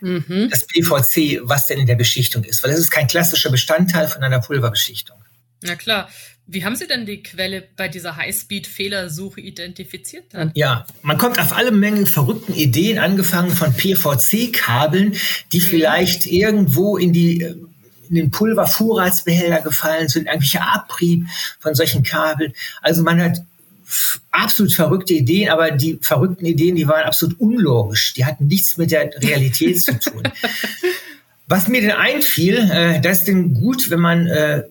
Mhm. 0.00 0.48
Das 0.50 0.66
PVC, 0.66 1.40
was 1.42 1.66
denn 1.66 1.78
in 1.78 1.86
der 1.86 1.96
Beschichtung 1.96 2.44
ist, 2.44 2.62
weil 2.62 2.70
es 2.70 2.78
ist 2.78 2.90
kein 2.90 3.06
klassischer 3.06 3.50
Bestandteil 3.50 4.08
von 4.08 4.22
einer 4.22 4.40
Pulverbeschichtung. 4.40 5.16
Na 5.62 5.74
klar. 5.74 6.08
Wie 6.52 6.64
haben 6.64 6.74
Sie 6.74 6.88
denn 6.88 7.06
die 7.06 7.22
Quelle 7.22 7.62
bei 7.76 7.86
dieser 7.86 8.16
Highspeed-Fehlersuche 8.16 9.40
identifiziert 9.40 10.24
dann? 10.30 10.50
Ja, 10.56 10.84
man 11.02 11.16
kommt 11.16 11.38
auf 11.38 11.52
alle 11.52 11.70
Mengen 11.70 12.06
verrückten 12.06 12.54
Ideen, 12.54 12.98
angefangen 12.98 13.52
von 13.52 13.72
PVC-Kabeln, 13.72 15.14
die 15.52 15.60
mhm. 15.60 15.64
vielleicht 15.64 16.26
irgendwo 16.26 16.96
in 16.96 17.12
die 17.12 17.54
in 18.10 18.16
den 18.16 18.30
Pulvervorratsbehälter 18.30 19.62
gefallen 19.62 20.08
sind, 20.08 20.26
irgendwelche 20.26 20.60
Abrieb 20.60 21.26
von 21.60 21.74
solchen 21.74 22.02
Kabeln. 22.02 22.52
Also 22.82 23.02
man 23.02 23.22
hat 23.22 23.40
absolut 24.30 24.72
verrückte 24.72 25.14
Ideen, 25.14 25.48
aber 25.48 25.70
die 25.70 25.98
verrückten 26.02 26.44
Ideen, 26.44 26.76
die 26.76 26.86
waren 26.86 27.04
absolut 27.04 27.38
unlogisch. 27.40 28.12
Die 28.14 28.24
hatten 28.24 28.46
nichts 28.46 28.76
mit 28.76 28.90
der 28.90 29.10
Realität 29.22 29.80
zu 29.80 29.98
tun. 29.98 30.22
Was 31.46 31.66
mir 31.66 31.80
denn 31.80 31.92
einfiel, 31.92 32.58
äh, 32.58 33.00
das 33.00 33.20
ist 33.20 33.28
denn 33.28 33.54
gut, 33.54 33.90
wenn 33.90 33.98
man 33.98 34.28
äh, 34.28 34.62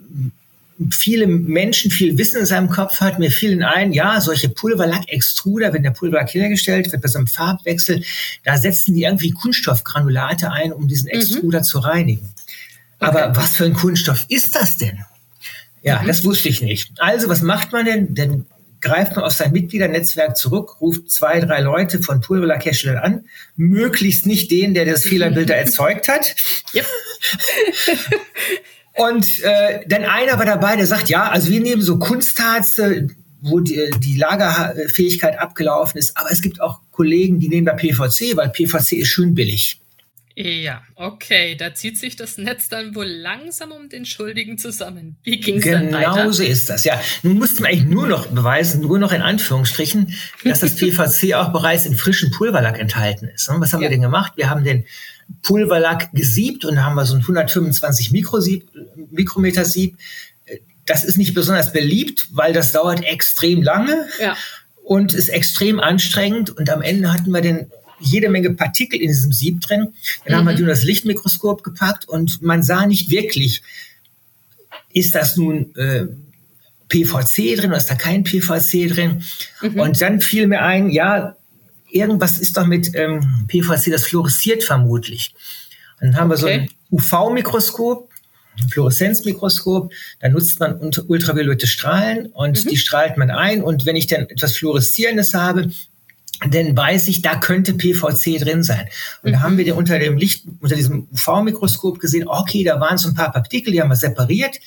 viele 0.91 1.27
Menschen 1.27 1.91
viel 1.91 2.17
Wissen 2.17 2.39
in 2.39 2.45
seinem 2.45 2.69
Kopf 2.69 3.01
hat. 3.01 3.19
Mir 3.19 3.31
fielen 3.31 3.63
ein, 3.63 3.91
ja, 3.91 4.21
solche 4.21 4.47
Pulverlack-Extruder, 4.47 5.73
wenn 5.73 5.83
der 5.83 5.91
Pulverlack 5.91 6.33
hergestellt 6.33 6.91
wird 6.91 7.01
bei 7.01 7.09
so 7.09 7.17
einem 7.17 7.27
Farbwechsel, 7.27 8.03
da 8.45 8.57
setzen 8.57 8.95
die 8.95 9.03
irgendwie 9.03 9.31
Kunststoffgranulate 9.31 10.51
ein, 10.51 10.71
um 10.71 10.87
diesen 10.87 11.07
mhm. 11.07 11.19
Extruder 11.19 11.59
mhm. 11.59 11.63
zu 11.63 11.79
reinigen. 11.79 12.29
Aber 12.99 13.35
was 13.35 13.55
für 13.57 13.65
ein 13.65 13.73
Kunststoff 13.73 14.25
ist 14.29 14.55
das 14.55 14.77
denn? 14.77 15.05
Ja, 15.81 16.01
mhm. 16.01 16.07
das 16.07 16.23
wusste 16.25 16.49
ich 16.49 16.61
nicht. 16.61 16.91
Also, 16.97 17.29
was 17.29 17.41
macht 17.41 17.71
man 17.71 17.85
denn? 17.85 18.13
Dann 18.13 18.45
greift 18.81 19.15
man 19.15 19.25
auf 19.25 19.33
sein 19.33 19.51
Mitgliedernetzwerk 19.51 20.37
zurück, 20.37 20.79
ruft 20.81 21.11
zwei, 21.11 21.39
drei 21.39 21.61
Leute 21.61 22.01
von 22.01 22.21
Pulverlackherstellern 22.21 22.97
an, 22.97 23.25
möglichst 23.55 24.25
nicht 24.25 24.51
den, 24.51 24.73
der 24.73 24.85
das 24.85 25.03
Fehlerbild 25.03 25.49
erzeugt 25.49 26.07
hat. 26.07 26.35
Yep. 26.73 26.85
Und 28.95 29.43
äh, 29.43 29.81
dann 29.87 30.03
einer 30.03 30.37
war 30.37 30.45
dabei, 30.45 30.75
der 30.75 30.87
sagt, 30.87 31.09
ja, 31.09 31.29
also 31.29 31.49
wir 31.49 31.61
nehmen 31.61 31.81
so 31.81 31.99
Kunstharze, 31.99 33.07
wo 33.41 33.61
die, 33.61 33.89
die 33.99 34.17
Lagerfähigkeit 34.17 35.39
abgelaufen 35.39 35.97
ist, 35.97 36.17
aber 36.17 36.31
es 36.31 36.41
gibt 36.41 36.59
auch 36.59 36.81
Kollegen, 36.91 37.39
die 37.39 37.47
nehmen 37.47 37.65
da 37.65 37.73
PVC, 37.73 38.35
weil 38.35 38.49
PVC 38.49 38.93
ist 38.93 39.07
schön 39.07 39.35
billig. 39.35 39.79
Ja, 40.41 40.83
okay, 40.95 41.55
da 41.55 41.75
zieht 41.75 41.97
sich 41.97 42.15
das 42.15 42.37
Netz 42.37 42.69
dann 42.69 42.95
wohl 42.95 43.07
langsam 43.07 43.73
um 43.73 43.89
den 43.89 44.05
Schuldigen 44.05 44.57
zusammen. 44.57 45.17
Wie 45.23 45.37
ging 45.37 45.57
es 45.57 45.65
genau 45.65 45.79
dann 45.79 45.91
weiter? 45.91 46.13
Genau 46.13 46.31
so 46.31 46.43
ist 46.43 46.69
das, 46.69 46.85
ja. 46.85 46.97
Nun 47.23 47.39
musste 47.39 47.61
man 47.61 47.71
eigentlich 47.71 47.89
nur 47.89 48.07
noch 48.07 48.27
beweisen, 48.27 48.79
nur 48.79 48.99
noch 48.99 49.11
in 49.11 49.21
Anführungsstrichen, 49.21 50.15
dass 50.45 50.61
das 50.61 50.75
PVC 50.75 51.33
auch 51.33 51.51
bereits 51.51 51.85
in 51.85 51.93
frischen 51.93 52.31
Pulverlack 52.31 52.79
enthalten 52.79 53.27
ist. 53.27 53.49
Was 53.49 53.73
haben 53.73 53.81
ja. 53.81 53.87
wir 53.87 53.89
denn 53.89 54.01
gemacht? 54.01 54.31
Wir 54.37 54.49
haben 54.49 54.63
den 54.63 54.85
Pulverlack 55.41 56.13
gesiebt 56.13 56.63
und 56.63 56.85
haben 56.85 56.95
wir 56.95 57.05
so 57.05 57.15
ein 57.15 57.21
125 57.21 58.11
Mikrosieb, 58.11 58.69
Mikrometer 59.11 59.65
Sieb. 59.65 59.97
Das 60.85 61.03
ist 61.03 61.17
nicht 61.17 61.33
besonders 61.33 61.73
beliebt, 61.73 62.29
weil 62.31 62.53
das 62.53 62.71
dauert 62.71 63.03
extrem 63.03 63.61
lange. 63.61 64.07
Ja 64.21 64.37
und 64.89 65.13
ist 65.13 65.29
extrem 65.29 65.79
anstrengend. 65.79 66.49
Und 66.49 66.67
am 66.71 66.81
Ende 66.81 67.13
hatten 67.13 67.29
wir 67.29 67.41
den 67.41 67.69
jede 67.99 68.29
Menge 68.29 68.51
Partikel 68.51 69.01
in 69.01 69.07
diesem 69.07 69.33
Sieb 69.33 69.61
drin. 69.61 69.93
Dann 70.25 70.33
mhm. 70.33 70.37
haben 70.37 70.47
wir 70.47 70.55
die 70.55 70.63
mhm. 70.63 70.67
das 70.67 70.83
Lichtmikroskop 70.83 71.63
gepackt 71.63 72.07
und 72.07 72.41
man 72.41 72.63
sah 72.63 72.85
nicht 72.85 73.09
wirklich, 73.09 73.61
ist 74.93 75.15
das 75.15 75.37
nun 75.37 75.75
äh, 75.75 76.07
PVC 76.87 77.57
drin 77.57 77.69
oder 77.69 77.77
ist 77.77 77.89
da 77.89 77.95
kein 77.95 78.23
PVC 78.23 78.89
drin? 78.89 79.23
Mhm. 79.61 79.79
Und 79.79 80.01
dann 80.01 80.21
fiel 80.21 80.47
mir 80.47 80.61
ein, 80.61 80.89
ja, 80.89 81.35
irgendwas 81.91 82.39
ist 82.39 82.57
doch 82.57 82.65
mit 82.65 82.91
ähm, 82.95 83.45
PVC, 83.47 83.91
das 83.91 84.05
fluoresziert 84.05 84.63
vermutlich. 84.63 85.33
Dann 85.99 86.15
haben 86.15 86.31
okay. 86.31 86.31
wir 86.31 86.37
so 86.37 86.47
ein 86.47 86.69
UV-Mikroskop, 86.91 88.09
Fluoreszenzmikroskop, 88.71 89.93
da 90.19 90.29
nutzt 90.29 90.59
man 90.59 90.91
ultraviolette 91.07 91.67
Strahlen 91.67 92.27
und 92.27 92.65
mhm. 92.65 92.69
die 92.69 92.77
strahlt 92.77 93.17
man 93.17 93.31
ein 93.31 93.63
und 93.63 93.85
wenn 93.85 93.95
ich 93.95 94.07
dann 94.07 94.27
etwas 94.27 94.57
Fluoreszierendes 94.57 95.33
habe, 95.33 95.71
dann 96.47 96.75
weiß 96.75 97.09
ich, 97.09 97.21
da 97.21 97.35
könnte 97.35 97.73
PVC 97.73 98.39
drin 98.39 98.63
sein. 98.63 98.87
Und 99.23 99.31
mhm. 99.31 99.33
da 99.33 99.39
haben 99.41 99.57
wir 99.57 99.75
unter 99.75 99.99
dem 99.99 100.17
Licht, 100.17 100.45
unter 100.61 100.75
diesem 100.75 101.07
UV-Mikroskop 101.11 101.99
gesehen, 101.99 102.27
okay, 102.27 102.63
da 102.63 102.79
waren 102.79 102.97
so 102.97 103.09
ein 103.09 103.15
paar 103.15 103.31
Partikel, 103.31 103.73
die 103.73 103.81
haben 103.81 103.89
wir 103.89 103.95
separiert. 103.95 104.59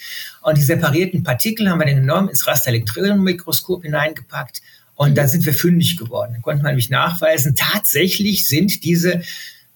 Und 0.42 0.58
die 0.58 0.62
separierten 0.62 1.22
Partikel 1.22 1.70
haben 1.70 1.78
wir 1.78 1.87
dann 1.87 1.96
genommen, 1.96 2.28
ins 2.28 2.46
Rasterelektronenmikroskop 2.46 3.85
hineingepackt. 3.85 4.61
Und 4.94 5.11
mhm. 5.11 5.14
da 5.14 5.28
sind 5.28 5.46
wir 5.46 5.54
fündig 5.54 5.96
geworden. 5.96 6.35
Da 6.35 6.40
konnte 6.40 6.62
man 6.62 6.72
nämlich 6.72 6.90
nachweisen, 6.90 7.54
tatsächlich 7.54 8.46
sind 8.46 8.85
diese 8.85 9.22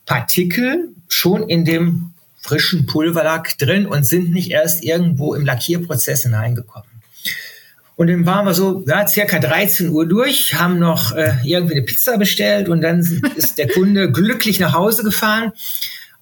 Partikel 0.04 0.90
schon 1.09 1.48
in 1.48 1.64
dem 1.64 2.12
frischen 2.37 2.87
Pulverlack 2.87 3.59
drin 3.59 3.87
und 3.87 4.04
sind 4.04 4.32
nicht 4.32 4.50
erst 4.50 4.85
irgendwo 4.85 5.35
im 5.35 5.44
Lackierprozess 5.44 6.22
hineingekommen. 6.22 6.88
Und 7.96 8.09
dann 8.09 8.26
waren 8.26 8.44
wir 8.44 8.52
so, 8.52 8.85
ja, 8.87 9.06
circa 9.06 9.38
13 9.38 9.88
Uhr 9.88 10.06
durch, 10.06 10.54
haben 10.54 10.78
noch 10.78 11.12
äh, 11.12 11.37
irgendwie 11.44 11.74
eine 11.74 11.82
Pizza 11.82 12.18
bestellt 12.18 12.68
und 12.68 12.82
dann 12.82 13.00
ist 13.37 13.56
der 13.56 13.68
Kunde 13.68 14.12
glücklich 14.12 14.61
nach 14.61 14.74
Hause 14.74 15.02
gefahren. 15.02 15.52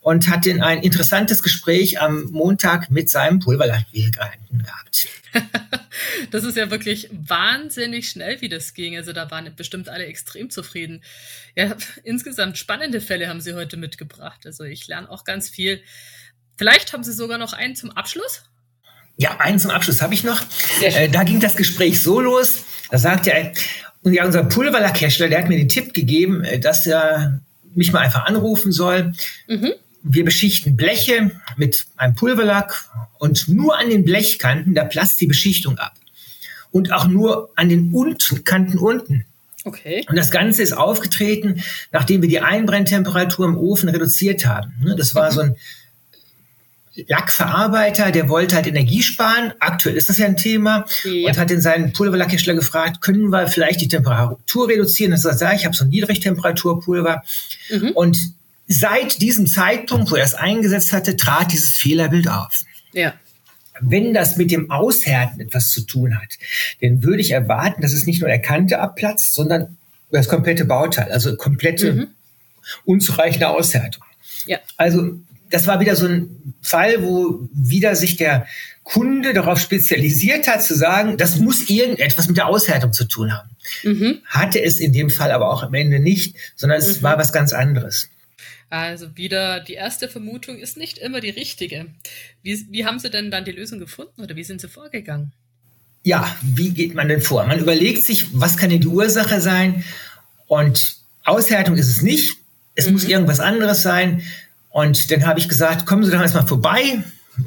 und 0.00 0.28
hat 0.28 0.46
dann 0.46 0.62
ein 0.62 0.82
interessantes 0.82 1.42
Gespräch 1.42 2.00
am 2.00 2.24
Montag 2.30 2.90
mit 2.90 3.10
seinem 3.10 3.40
Pulverlandwegeranten 3.40 4.58
gehabt. 4.58 5.08
das 6.30 6.44
ist 6.44 6.56
ja 6.56 6.70
wirklich 6.70 7.08
wahnsinnig 7.10 8.08
schnell, 8.08 8.40
wie 8.40 8.48
das 8.48 8.74
ging. 8.74 8.96
Also 8.96 9.12
da 9.12 9.30
waren 9.30 9.50
bestimmt 9.56 9.88
alle 9.88 10.04
extrem 10.04 10.50
zufrieden. 10.50 11.02
Ja, 11.56 11.74
insgesamt 12.04 12.58
spannende 12.58 13.00
Fälle 13.00 13.28
haben 13.28 13.40
Sie 13.40 13.54
heute 13.54 13.76
mitgebracht. 13.76 14.46
Also 14.46 14.64
ich 14.64 14.87
lerne 14.87 15.10
auch 15.10 15.24
ganz 15.24 15.48
viel. 15.48 15.82
Vielleicht 16.56 16.92
haben 16.92 17.02
Sie 17.02 17.12
sogar 17.12 17.38
noch 17.38 17.52
einen 17.52 17.74
zum 17.74 17.90
Abschluss? 17.90 18.44
Ja, 19.16 19.38
einen 19.38 19.59
zum 19.59 19.70
Abschluss 19.70 20.03
habe 20.03 20.14
ich 20.14 20.24
noch. 20.24 20.42
Äh, 20.81 21.09
da 21.09 21.22
ging 21.22 21.40
das 21.40 21.57
Gespräch 21.57 22.03
so 22.03 22.20
los. 22.20 22.64
Da 22.90 22.98
sagte 22.98 23.33
er, 23.33 23.53
ja, 24.05 24.24
unser 24.24 24.44
Pulverlackhersteller, 24.44 25.31
der 25.31 25.40
hat 25.40 25.48
mir 25.48 25.57
den 25.57 25.68
Tipp 25.68 25.94
gegeben, 25.94 26.44
äh, 26.44 26.59
dass 26.59 26.87
er 26.87 27.40
mich 27.74 27.92
mal 27.92 28.00
einfach 28.00 28.27
anrufen 28.27 28.72
soll. 28.72 29.12
Mhm. 29.48 29.72
Wir 30.03 30.24
beschichten 30.24 30.77
Bleche 30.77 31.31
mit 31.57 31.87
einem 31.96 32.14
Pulverlack 32.14 32.88
und 33.18 33.48
nur 33.48 33.79
an 33.79 33.88
den 33.88 34.05
Blechkanten, 34.05 34.74
da 34.74 34.85
platzt 34.85 35.20
die 35.20 35.27
Beschichtung 35.27 35.79
ab. 35.79 35.94
Und 36.70 36.92
auch 36.92 37.07
nur 37.07 37.50
an 37.55 37.68
den 37.68 37.92
unten, 37.92 38.44
Kanten 38.44 38.79
unten. 38.79 39.24
Okay. 39.64 40.05
Und 40.09 40.16
das 40.16 40.31
Ganze 40.31 40.62
ist 40.62 40.72
aufgetreten, 40.72 41.62
nachdem 41.90 42.20
wir 42.20 42.29
die 42.29 42.40
Einbrenntemperatur 42.40 43.46
im 43.46 43.57
Ofen 43.57 43.88
reduziert 43.88 44.44
haben. 44.44 44.74
Ne, 44.83 44.94
das 44.94 45.14
war 45.14 45.31
mhm. 45.31 45.35
so 45.35 45.40
ein 45.40 45.57
Lackverarbeiter, 46.96 48.12
der 48.12 48.28
wollte 48.28 48.54
halt 48.54 48.66
Energie 48.66 49.02
sparen. 49.02 49.52
Aktuell 49.59 49.96
ist 49.96 50.09
das 50.09 50.18
ja 50.18 50.26
ein 50.26 50.37
Thema. 50.37 50.85
Ja. 51.02 51.28
Und 51.28 51.38
hat 51.38 51.50
in 51.50 51.61
seinen 51.61 51.92
Pulverlackhersteller 51.92 52.57
gefragt, 52.57 53.00
können 53.00 53.30
wir 53.30 53.48
vielleicht 53.48 53.80
die 53.80 53.88
Temperatur 53.88 54.68
reduzieren? 54.68 55.11
Das 55.11 55.22
sagt, 55.22 55.40
ja, 55.40 55.52
ich 55.52 55.64
habe 55.64 55.74
so 55.74 55.85
ein 55.85 55.90
Niedrigtemperaturpulver. 55.90 57.22
Mhm. 57.70 57.90
Und 57.90 58.18
seit 58.68 59.20
diesem 59.20 59.46
Zeitpunkt, 59.46 60.11
wo 60.11 60.16
er 60.16 60.24
es 60.24 60.35
eingesetzt 60.35 60.92
hatte, 60.92 61.16
trat 61.16 61.52
dieses 61.52 61.72
Fehlerbild 61.72 62.28
auf. 62.28 62.64
Ja. 62.92 63.14
Wenn 63.80 64.14
das 64.14 64.37
mit 64.37 64.52
dem 64.52 64.70
Aushärten 64.70 65.40
etwas 65.40 65.70
zu 65.70 65.80
tun 65.83 66.16
hat, 66.16 66.38
dann 66.80 67.02
würde 67.02 67.20
ich 67.20 67.33
erwarten, 67.33 67.83
dass 67.83 67.92
es 67.92 68.07
nicht 68.07 68.20
nur 68.20 68.28
der 68.28 68.40
Kante 68.40 68.78
abplatzt, 68.78 69.35
sondern 69.35 69.76
das 70.12 70.28
komplette 70.28 70.64
Bauteil, 70.64 71.11
also 71.11 71.37
komplette 71.37 71.92
mhm. 71.92 72.07
unzureichende 72.85 73.48
Aushärtung. 73.48 74.04
Ja. 74.46 74.59
Also 74.76 75.18
das 75.54 75.68
war 75.68 75.78
wieder 75.78 75.94
so 75.94 76.06
ein 76.06 76.54
Fall, 76.62 77.04
wo 77.04 77.48
wieder 77.52 77.94
sich 77.94 78.16
der 78.16 78.46
Kunde 78.82 79.32
darauf 79.32 79.60
spezialisiert 79.60 80.48
hat, 80.48 80.64
zu 80.64 80.74
sagen, 80.74 81.16
das 81.16 81.38
muss 81.38 81.70
irgendetwas 81.70 82.26
mit 82.26 82.36
der 82.36 82.48
Aushärtung 82.48 82.92
zu 82.92 83.04
tun 83.04 83.32
haben. 83.32 83.50
Mhm. 83.84 84.18
Hatte 84.26 84.60
es 84.60 84.80
in 84.80 84.92
dem 84.92 85.10
Fall 85.10 85.30
aber 85.30 85.50
auch 85.50 85.62
am 85.62 85.72
Ende 85.74 86.00
nicht, 86.00 86.36
sondern 86.56 86.80
es 86.80 86.98
mhm. 86.98 87.02
war 87.04 87.18
was 87.18 87.32
ganz 87.32 87.52
anderes. 87.52 88.10
Also 88.68 89.16
wieder 89.16 89.60
die 89.60 89.74
erste 89.74 90.08
Vermutung 90.08 90.58
ist 90.58 90.76
nicht 90.76 90.98
immer 90.98 91.20
die 91.20 91.30
richtige. 91.30 91.86
Wie, 92.42 92.66
wie 92.70 92.84
haben 92.84 92.98
Sie 92.98 93.10
denn 93.10 93.30
dann 93.30 93.44
die 93.44 93.52
Lösung 93.52 93.78
gefunden 93.78 94.22
oder 94.22 94.34
wie 94.34 94.44
sind 94.44 94.60
Sie 94.60 94.68
vorgegangen? 94.68 95.32
Ja, 96.02 96.36
wie 96.42 96.70
geht 96.70 96.94
man 96.94 97.08
denn 97.08 97.20
vor? 97.20 97.46
Man 97.46 97.60
überlegt 97.60 98.04
sich, 98.04 98.38
was 98.38 98.56
kann 98.56 98.70
denn 98.70 98.80
die 98.80 98.88
Ursache 98.88 99.40
sein? 99.40 99.84
Und 100.48 100.96
Aushärtung 101.24 101.76
ist 101.76 101.88
es 101.88 102.02
nicht. 102.02 102.36
Es 102.74 102.86
mhm. 102.86 102.94
muss 102.94 103.04
irgendwas 103.04 103.38
anderes 103.38 103.82
sein. 103.82 104.22
Und 104.74 105.12
dann 105.12 105.24
habe 105.24 105.38
ich 105.38 105.48
gesagt, 105.48 105.87
kommen 105.87 106.02
Sie 106.02 106.10
doch 106.10 106.20
erstmal 106.20 106.48
vorbei. 106.48 106.98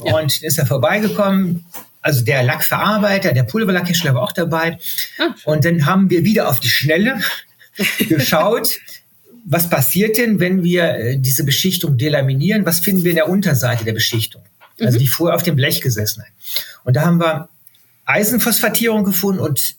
Ja. 0.05 0.15
Und 0.15 0.41
dann 0.41 0.47
ist 0.47 0.57
er 0.57 0.65
vorbeigekommen. 0.65 1.65
Also 2.01 2.23
der 2.23 2.41
Lackverarbeiter, 2.41 3.33
der 3.33 3.43
Pulverlackhersteller 3.43 4.15
war 4.15 4.21
auch 4.21 4.31
dabei. 4.31 4.79
Ah, 5.19 5.33
und 5.43 5.65
dann 5.65 5.85
haben 5.85 6.09
wir 6.09 6.23
wieder 6.23 6.47
auf 6.47 6.61
die 6.61 6.69
Schnelle 6.69 7.19
geschaut, 8.07 8.69
was 9.43 9.69
passiert 9.69 10.17
denn, 10.17 10.39
wenn 10.39 10.63
wir 10.63 10.95
äh, 10.95 11.17
diese 11.17 11.43
Beschichtung 11.43 11.97
delaminieren? 11.97 12.65
Was 12.65 12.79
finden 12.79 13.03
wir 13.03 13.11
in 13.11 13.17
der 13.17 13.27
Unterseite 13.27 13.83
der 13.83 13.91
Beschichtung? 13.91 14.43
Also 14.79 14.97
mhm. 14.97 15.01
die 15.01 15.09
vorher 15.09 15.35
auf 15.35 15.43
dem 15.43 15.57
Blech 15.57 15.81
gesessen 15.81 16.23
hat. 16.23 16.31
Und 16.85 16.95
da 16.95 17.01
haben 17.01 17.19
wir 17.19 17.49
Eisenphosphatierung 18.05 19.03
gefunden 19.03 19.41
und 19.41 19.75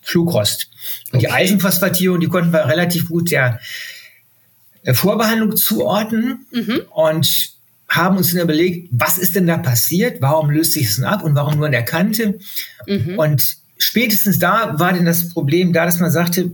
Flugrost. 0.00 0.70
Und 1.10 1.18
okay. 1.18 1.26
die 1.26 1.32
Eisenphosphatierung, 1.32 2.20
die 2.20 2.28
konnten 2.28 2.52
wir 2.52 2.68
relativ 2.68 3.08
gut 3.08 3.32
der 3.32 3.54
äh, 3.54 3.58
Vorbehandlung 4.94 5.56
zuordnen 5.56 6.46
mhm. 6.50 6.82
und 6.90 7.56
haben 7.88 8.16
uns 8.16 8.32
dann 8.32 8.42
überlegt, 8.42 8.88
was 8.92 9.18
ist 9.18 9.36
denn 9.36 9.46
da 9.46 9.58
passiert? 9.58 10.20
Warum 10.20 10.50
löst 10.50 10.72
sich 10.72 10.86
es 10.86 10.96
denn 10.96 11.04
ab 11.04 11.22
und 11.22 11.34
warum 11.34 11.56
nur 11.56 11.66
an 11.66 11.72
der 11.72 11.84
Kante? 11.84 12.38
Mhm. 12.86 13.18
Und 13.18 13.56
spätestens 13.78 14.38
da 14.38 14.78
war 14.78 14.92
denn 14.92 15.04
das 15.04 15.28
Problem 15.28 15.72
da, 15.72 15.84
dass 15.84 16.00
man 16.00 16.10
sagte, 16.10 16.52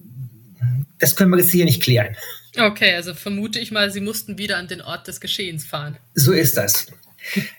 das 0.99 1.17
können 1.17 1.31
wir 1.31 1.39
jetzt 1.39 1.51
hier 1.51 1.65
nicht 1.65 1.83
klären. 1.83 2.17
Okay, 2.59 2.95
also 2.95 3.15
vermute 3.15 3.59
ich 3.59 3.71
mal, 3.71 3.91
Sie 3.91 4.01
mussten 4.01 4.37
wieder 4.37 4.59
an 4.59 4.69
den 4.69 4.83
Ort 4.83 5.09
des 5.09 5.21
Geschehens 5.21 5.65
fahren. 5.65 5.97
So 6.15 6.33
ist 6.33 6.57
das. 6.57 6.87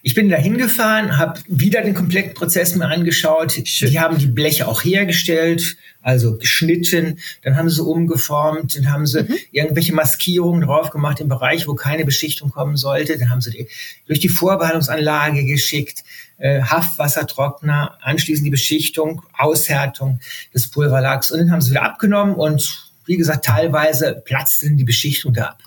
Ich 0.02 0.13
bin 0.13 0.30
da 0.30 0.38
hingefahren, 0.38 1.17
habe 1.17 1.39
wieder 1.47 1.82
den 1.82 1.93
kompletten 1.93 2.34
Prozess 2.34 2.76
mir 2.76 2.88
angeschaut. 2.88 3.56
Die 3.58 3.99
haben 3.99 4.17
die 4.17 4.28
Bleche 4.28 4.67
auch 4.67 4.84
hergestellt, 4.84 5.78
also 6.02 6.38
geschnitten, 6.38 7.19
dann 7.43 7.56
haben 7.56 7.69
sie 7.69 7.82
umgeformt, 7.82 8.76
dann 8.78 8.91
haben 8.91 9.08
sie 9.08 9.23
mhm. 9.23 9.36
irgendwelche 9.52 9.93
Maskierungen 9.93 10.62
drauf 10.62 10.89
gemacht 10.89 11.21
im 11.21 11.30
Bereich, 11.30 11.67
wo 11.67 11.76
keine 11.76 12.06
Beschichtung 12.06 12.52
kommen 12.52 12.76
sollte. 12.76 13.17
Dann 13.17 13.30
haben 13.30 13.41
sie 13.41 13.52
die 13.52 13.67
durch 14.08 14.19
die 14.19 14.30
Vorbehandlungsanlage 14.30 15.45
geschickt, 15.45 16.04
äh, 16.38 16.62
Haftwassertrockner, 16.62 17.97
anschließend 18.02 18.45
die 18.45 18.52
Beschichtung, 18.52 19.23
Aushärtung 19.38 20.19
des 20.54 20.69
Pulverlacks 20.69 21.32
und 21.32 21.39
dann 21.39 21.52
haben 21.52 21.62
sie 21.62 21.71
wieder 21.71 21.84
abgenommen 21.84 22.36
und 22.36 22.91
wie 23.06 23.17
gesagt, 23.17 23.45
teilweise 23.45 24.21
platzte 24.26 24.71
die 24.71 24.84
Beschichtung 24.84 25.34
da 25.34 25.47
ab. 25.47 25.63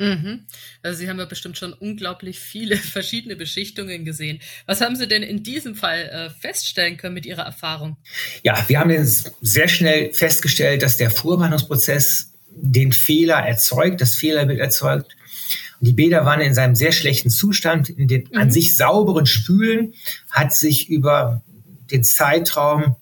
Mhm. 0.00 0.46
Also 0.82 0.98
Sie 0.98 1.10
haben 1.10 1.18
ja 1.18 1.26
bestimmt 1.26 1.58
schon 1.58 1.74
unglaublich 1.74 2.40
viele 2.40 2.76
verschiedene 2.78 3.36
Beschichtungen 3.36 4.06
gesehen. 4.06 4.40
Was 4.64 4.80
haben 4.80 4.96
Sie 4.96 5.06
denn 5.06 5.22
in 5.22 5.42
diesem 5.42 5.74
Fall 5.74 6.08
äh, 6.08 6.30
feststellen 6.30 6.96
können 6.96 7.12
mit 7.12 7.26
Ihrer 7.26 7.42
Erfahrung? 7.42 7.98
Ja, 8.42 8.64
wir 8.66 8.80
haben 8.80 8.90
sehr 9.42 9.68
schnell 9.68 10.12
festgestellt, 10.14 10.82
dass 10.82 10.96
der 10.96 11.10
Vorwarnungsprozess 11.10 12.32
den 12.48 12.92
Fehler 12.92 13.46
erzeugt, 13.46 14.00
das 14.00 14.16
Fehlerbild 14.16 14.58
erzeugt. 14.58 15.14
Die 15.80 15.92
Bäder 15.92 16.24
waren 16.24 16.40
in 16.40 16.54
seinem 16.54 16.74
sehr 16.74 16.92
schlechten 16.92 17.28
Zustand. 17.28 17.90
In 17.90 18.08
den 18.08 18.28
mhm. 18.32 18.38
an 18.38 18.50
sich 18.50 18.78
sauberen 18.78 19.26
Spülen 19.26 19.92
hat 20.30 20.54
sich 20.54 20.88
über 20.88 21.42
den 21.90 22.04
Zeitraum 22.04 22.96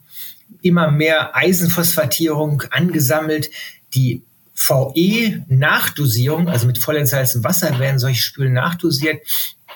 immer 0.63 0.91
mehr 0.91 1.37
Eisenphosphatierung 1.37 2.63
angesammelt. 2.71 3.51
Die 3.95 4.25
VE-Nachdosierung, 4.59 6.49
also 6.49 6.67
mit 6.67 6.79
voll 6.79 6.97
entsalztem 6.97 7.45
Wasser 7.45 7.79
werden 7.79 7.99
solche 7.99 8.23
Spülen 8.23 8.53
nachdosiert. 8.53 9.23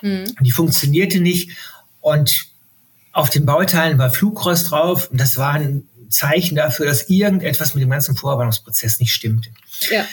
Mhm. 0.03 0.25
Die 0.41 0.51
funktionierte 0.51 1.21
nicht. 1.21 1.51
Und 2.01 2.47
auf 3.13 3.31
den 3.31 3.47
Bauteilen 3.47 3.99
war 3.99 4.11
Flugrost 4.11 4.71
drauf. 4.71 5.09
Und 5.11 5.21
das 5.21 5.37
war 5.37 5.53
ein 5.53 5.85
Zeichen 6.09 6.57
dafür, 6.57 6.87
dass 6.87 7.09
irgendetwas 7.09 7.75
mit 7.75 7.83
dem 7.83 7.91
ganzen 7.91 8.17
Vorwarnungsprozess 8.17 8.99
nicht 8.99 9.15
stimmte. 9.15 9.51
Ja. 9.91 10.05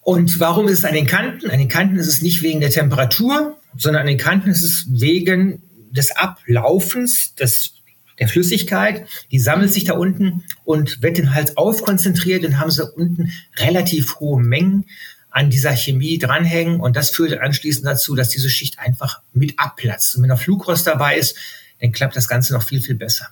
Und 0.00 0.38
warum 0.40 0.68
ist 0.68 0.78
es 0.78 0.84
an 0.84 0.94
den 0.94 1.06
Kanten? 1.06 1.50
An 1.50 1.58
den 1.58 1.68
Kanten 1.68 1.96
ist 1.96 2.06
es 2.06 2.22
nicht 2.22 2.42
wegen 2.42 2.60
der 2.60 2.70
Temperatur, 2.70 3.58
sondern 3.76 4.02
an 4.02 4.06
den 4.06 4.16
Kanten 4.16 4.50
ist 4.50 4.62
es 4.62 4.86
wegen 4.88 5.60
des 5.90 6.12
Ablaufens 6.12 7.34
des 7.34 7.72
der 8.18 8.28
Flüssigkeit, 8.28 9.06
die 9.30 9.38
sammelt 9.38 9.72
sich 9.72 9.84
da 9.84 9.94
unten 9.94 10.44
und 10.64 11.02
wird 11.02 11.18
dann 11.18 11.34
halt 11.34 11.56
aufkonzentriert 11.56 12.44
und 12.44 12.58
haben 12.58 12.70
sie 12.70 12.86
unten 12.86 13.32
relativ 13.58 14.20
hohe 14.20 14.42
Mengen 14.42 14.84
an 15.30 15.50
dieser 15.50 15.76
Chemie 15.76 16.18
dranhängen 16.18 16.80
und 16.80 16.96
das 16.96 17.10
führt 17.10 17.38
anschließend 17.38 17.86
dazu, 17.86 18.14
dass 18.14 18.30
diese 18.30 18.50
Schicht 18.50 18.78
einfach 18.78 19.20
mit 19.32 19.58
abplatzt. 19.58 20.16
Und 20.16 20.22
wenn 20.22 20.30
noch 20.30 20.40
Flugrost 20.40 20.86
dabei 20.86 21.16
ist, 21.16 21.36
dann 21.80 21.92
klappt 21.92 22.16
das 22.16 22.28
Ganze 22.28 22.54
noch 22.54 22.62
viel, 22.62 22.80
viel 22.80 22.96
besser. 22.96 23.28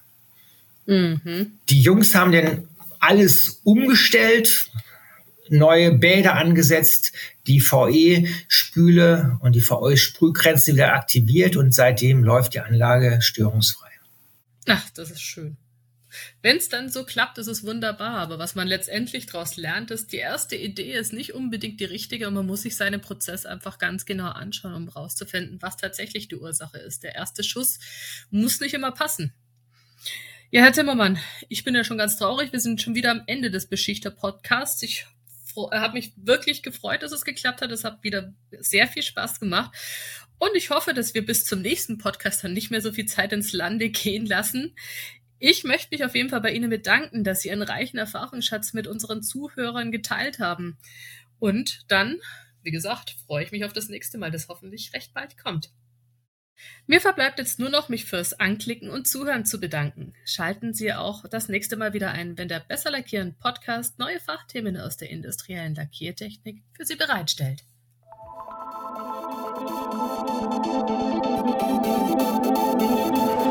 Mhm. 0.87 1.53
Die 1.69 1.81
Jungs 1.81 2.15
haben 2.15 2.33
dann 2.33 2.69
alles 3.01 3.61
umgestellt, 3.65 4.69
neue 5.49 5.93
Bäder 5.93 6.35
angesetzt, 6.35 7.13
die 7.47 7.61
VE-Spüle 7.61 9.39
und 9.41 9.53
die 9.55 9.63
VE-Sprühgrenze 9.63 10.75
wieder 10.75 10.95
aktiviert 10.95 11.57
und 11.57 11.75
seitdem 11.75 12.25
läuft 12.25 12.55
die 12.55 12.61
Anlage 12.61 13.19
störungsfrei. 13.21 13.86
Ach, 14.69 14.91
das 14.91 15.11
ist 15.11 15.23
schön. 15.23 15.57
Wenn 16.43 16.57
es 16.57 16.69
dann 16.69 16.89
so 16.89 17.05
klappt, 17.05 17.39
ist 17.39 17.47
es 17.47 17.65
wunderbar. 17.65 18.19
Aber 18.19 18.39
was 18.39 18.55
man 18.55 18.69
letztendlich 18.69 19.27
daraus 19.27 19.57
lernt, 19.57 19.91
ist, 19.91 20.13
die 20.13 20.19
erste 20.19 20.57
Idee 20.57 20.95
ist 20.95 21.13
nicht 21.13 21.35
unbedingt 21.35 21.81
die 21.81 21.85
richtige 21.85 22.29
und 22.29 22.35
man 22.35 22.47
muss 22.47 22.63
sich 22.63 22.77
seinen 22.77 23.01
Prozess 23.01 23.47
einfach 23.47 23.79
ganz 23.79 24.07
genau 24.07 24.29
anschauen, 24.29 24.75
um 24.75 24.89
rauszufinden, 24.89 25.61
was 25.61 25.77
tatsächlich 25.77 26.29
die 26.29 26.37
Ursache 26.37 26.79
ist. 26.79 27.03
Der 27.03 27.15
erste 27.15 27.43
Schuss 27.43 27.79
muss 28.31 28.61
nicht 28.61 28.75
immer 28.75 28.93
passen. 28.93 29.33
Ja, 30.51 30.63
Herr 30.63 30.73
Timmermann, 30.73 31.19
ich 31.49 31.65
bin 31.65 31.75
ja 31.75 31.83
schon 31.83 31.99
ganz 31.99 32.17
traurig. 32.17 32.53
Wir 32.53 32.61
sind 32.61 32.81
schon 32.81 32.95
wieder 32.95 33.11
am 33.11 33.23
Ende 33.27 33.51
des 33.51 33.67
Beschichter-Podcasts. 33.67 34.83
Ich 34.83 35.07
habe 35.73 35.95
mich 35.95 36.13
wirklich 36.17 36.63
gefreut, 36.63 37.03
dass 37.03 37.13
es 37.13 37.25
geklappt 37.25 37.63
hat. 37.63 37.73
Es 37.73 37.83
hat 37.83 38.05
wieder 38.05 38.33
sehr 38.61 38.87
viel 38.87 39.03
Spaß 39.03 39.41
gemacht. 39.41 39.75
Und 40.39 40.51
ich 40.55 40.71
hoffe, 40.71 40.95
dass 40.95 41.15
wir 41.15 41.25
bis 41.25 41.45
zum 41.45 41.63
nächsten 41.63 41.99
Podcast 41.99 42.45
dann 42.45 42.53
nicht 42.53 42.71
mehr 42.71 42.81
so 42.81 42.93
viel 42.93 43.07
Zeit 43.07 43.33
ins 43.33 43.53
Lande 43.53 43.89
gehen 43.91 44.27
lassen. 44.27 44.75
Ich 45.39 45.65
möchte 45.65 45.89
mich 45.91 46.05
auf 46.05 46.15
jeden 46.15 46.31
Fall 46.31 46.41
bei 46.41 46.53
Ihnen 46.53 46.71
bedanken, 46.71 47.25
dass 47.25 47.43
Sie 47.43 47.51
einen 47.51 47.63
reichen 47.63 47.99
Erfahrungsschatz 47.99 48.73
mit 48.73 48.87
unseren 48.87 49.23
Zuhörern 49.23 49.93
geteilt 49.93 50.39
haben. 50.39 50.79
Und 51.39 51.85
dann 51.89 52.21
wie 52.67 52.73
gesagt, 52.73 53.17
freue 53.27 53.45
ich 53.45 53.53
mich 53.53 53.65
auf 53.65 53.73
das 53.73 53.89
nächste 53.89 54.19
Mal, 54.19 54.33
das 54.33 54.49
hoffentlich 54.49 54.93
recht 54.93 55.15
bald 55.15 55.39
kommt. 55.39 55.71
Mir 56.87 57.01
verbleibt 57.01 57.39
jetzt 57.39 57.61
nur 57.61 57.71
noch, 57.71 57.89
mich 57.89 58.07
fürs 58.07 58.41
Anklicken 58.41 58.91
und 58.91 59.07
Zuhören 59.07 59.45
zu 59.45 59.61
bedanken. 59.61 60.15
Schalten 60.25 60.75
Sie 60.75 60.93
auch 60.93 61.29
das 61.29 61.49
nächste 61.49 61.77
Mal 61.77 61.93
wieder 61.93 62.11
ein, 62.11 62.37
wenn 62.37 62.49
der 62.49 62.61
Besser 62.61 62.91
Lackieren 62.91 63.37
Podcast 63.39 64.01
neue 64.01 64.19
Fachthemen 64.19 64.77
aus 64.79 64.97
der 64.97 65.11
industriellen 65.11 65.77
Lackiertechnik 65.77 66.65
für 66.73 66.85
Sie 66.85 66.97
bereitstellt. 66.97 67.63
Thank 69.59 69.71
you. 73.41 73.46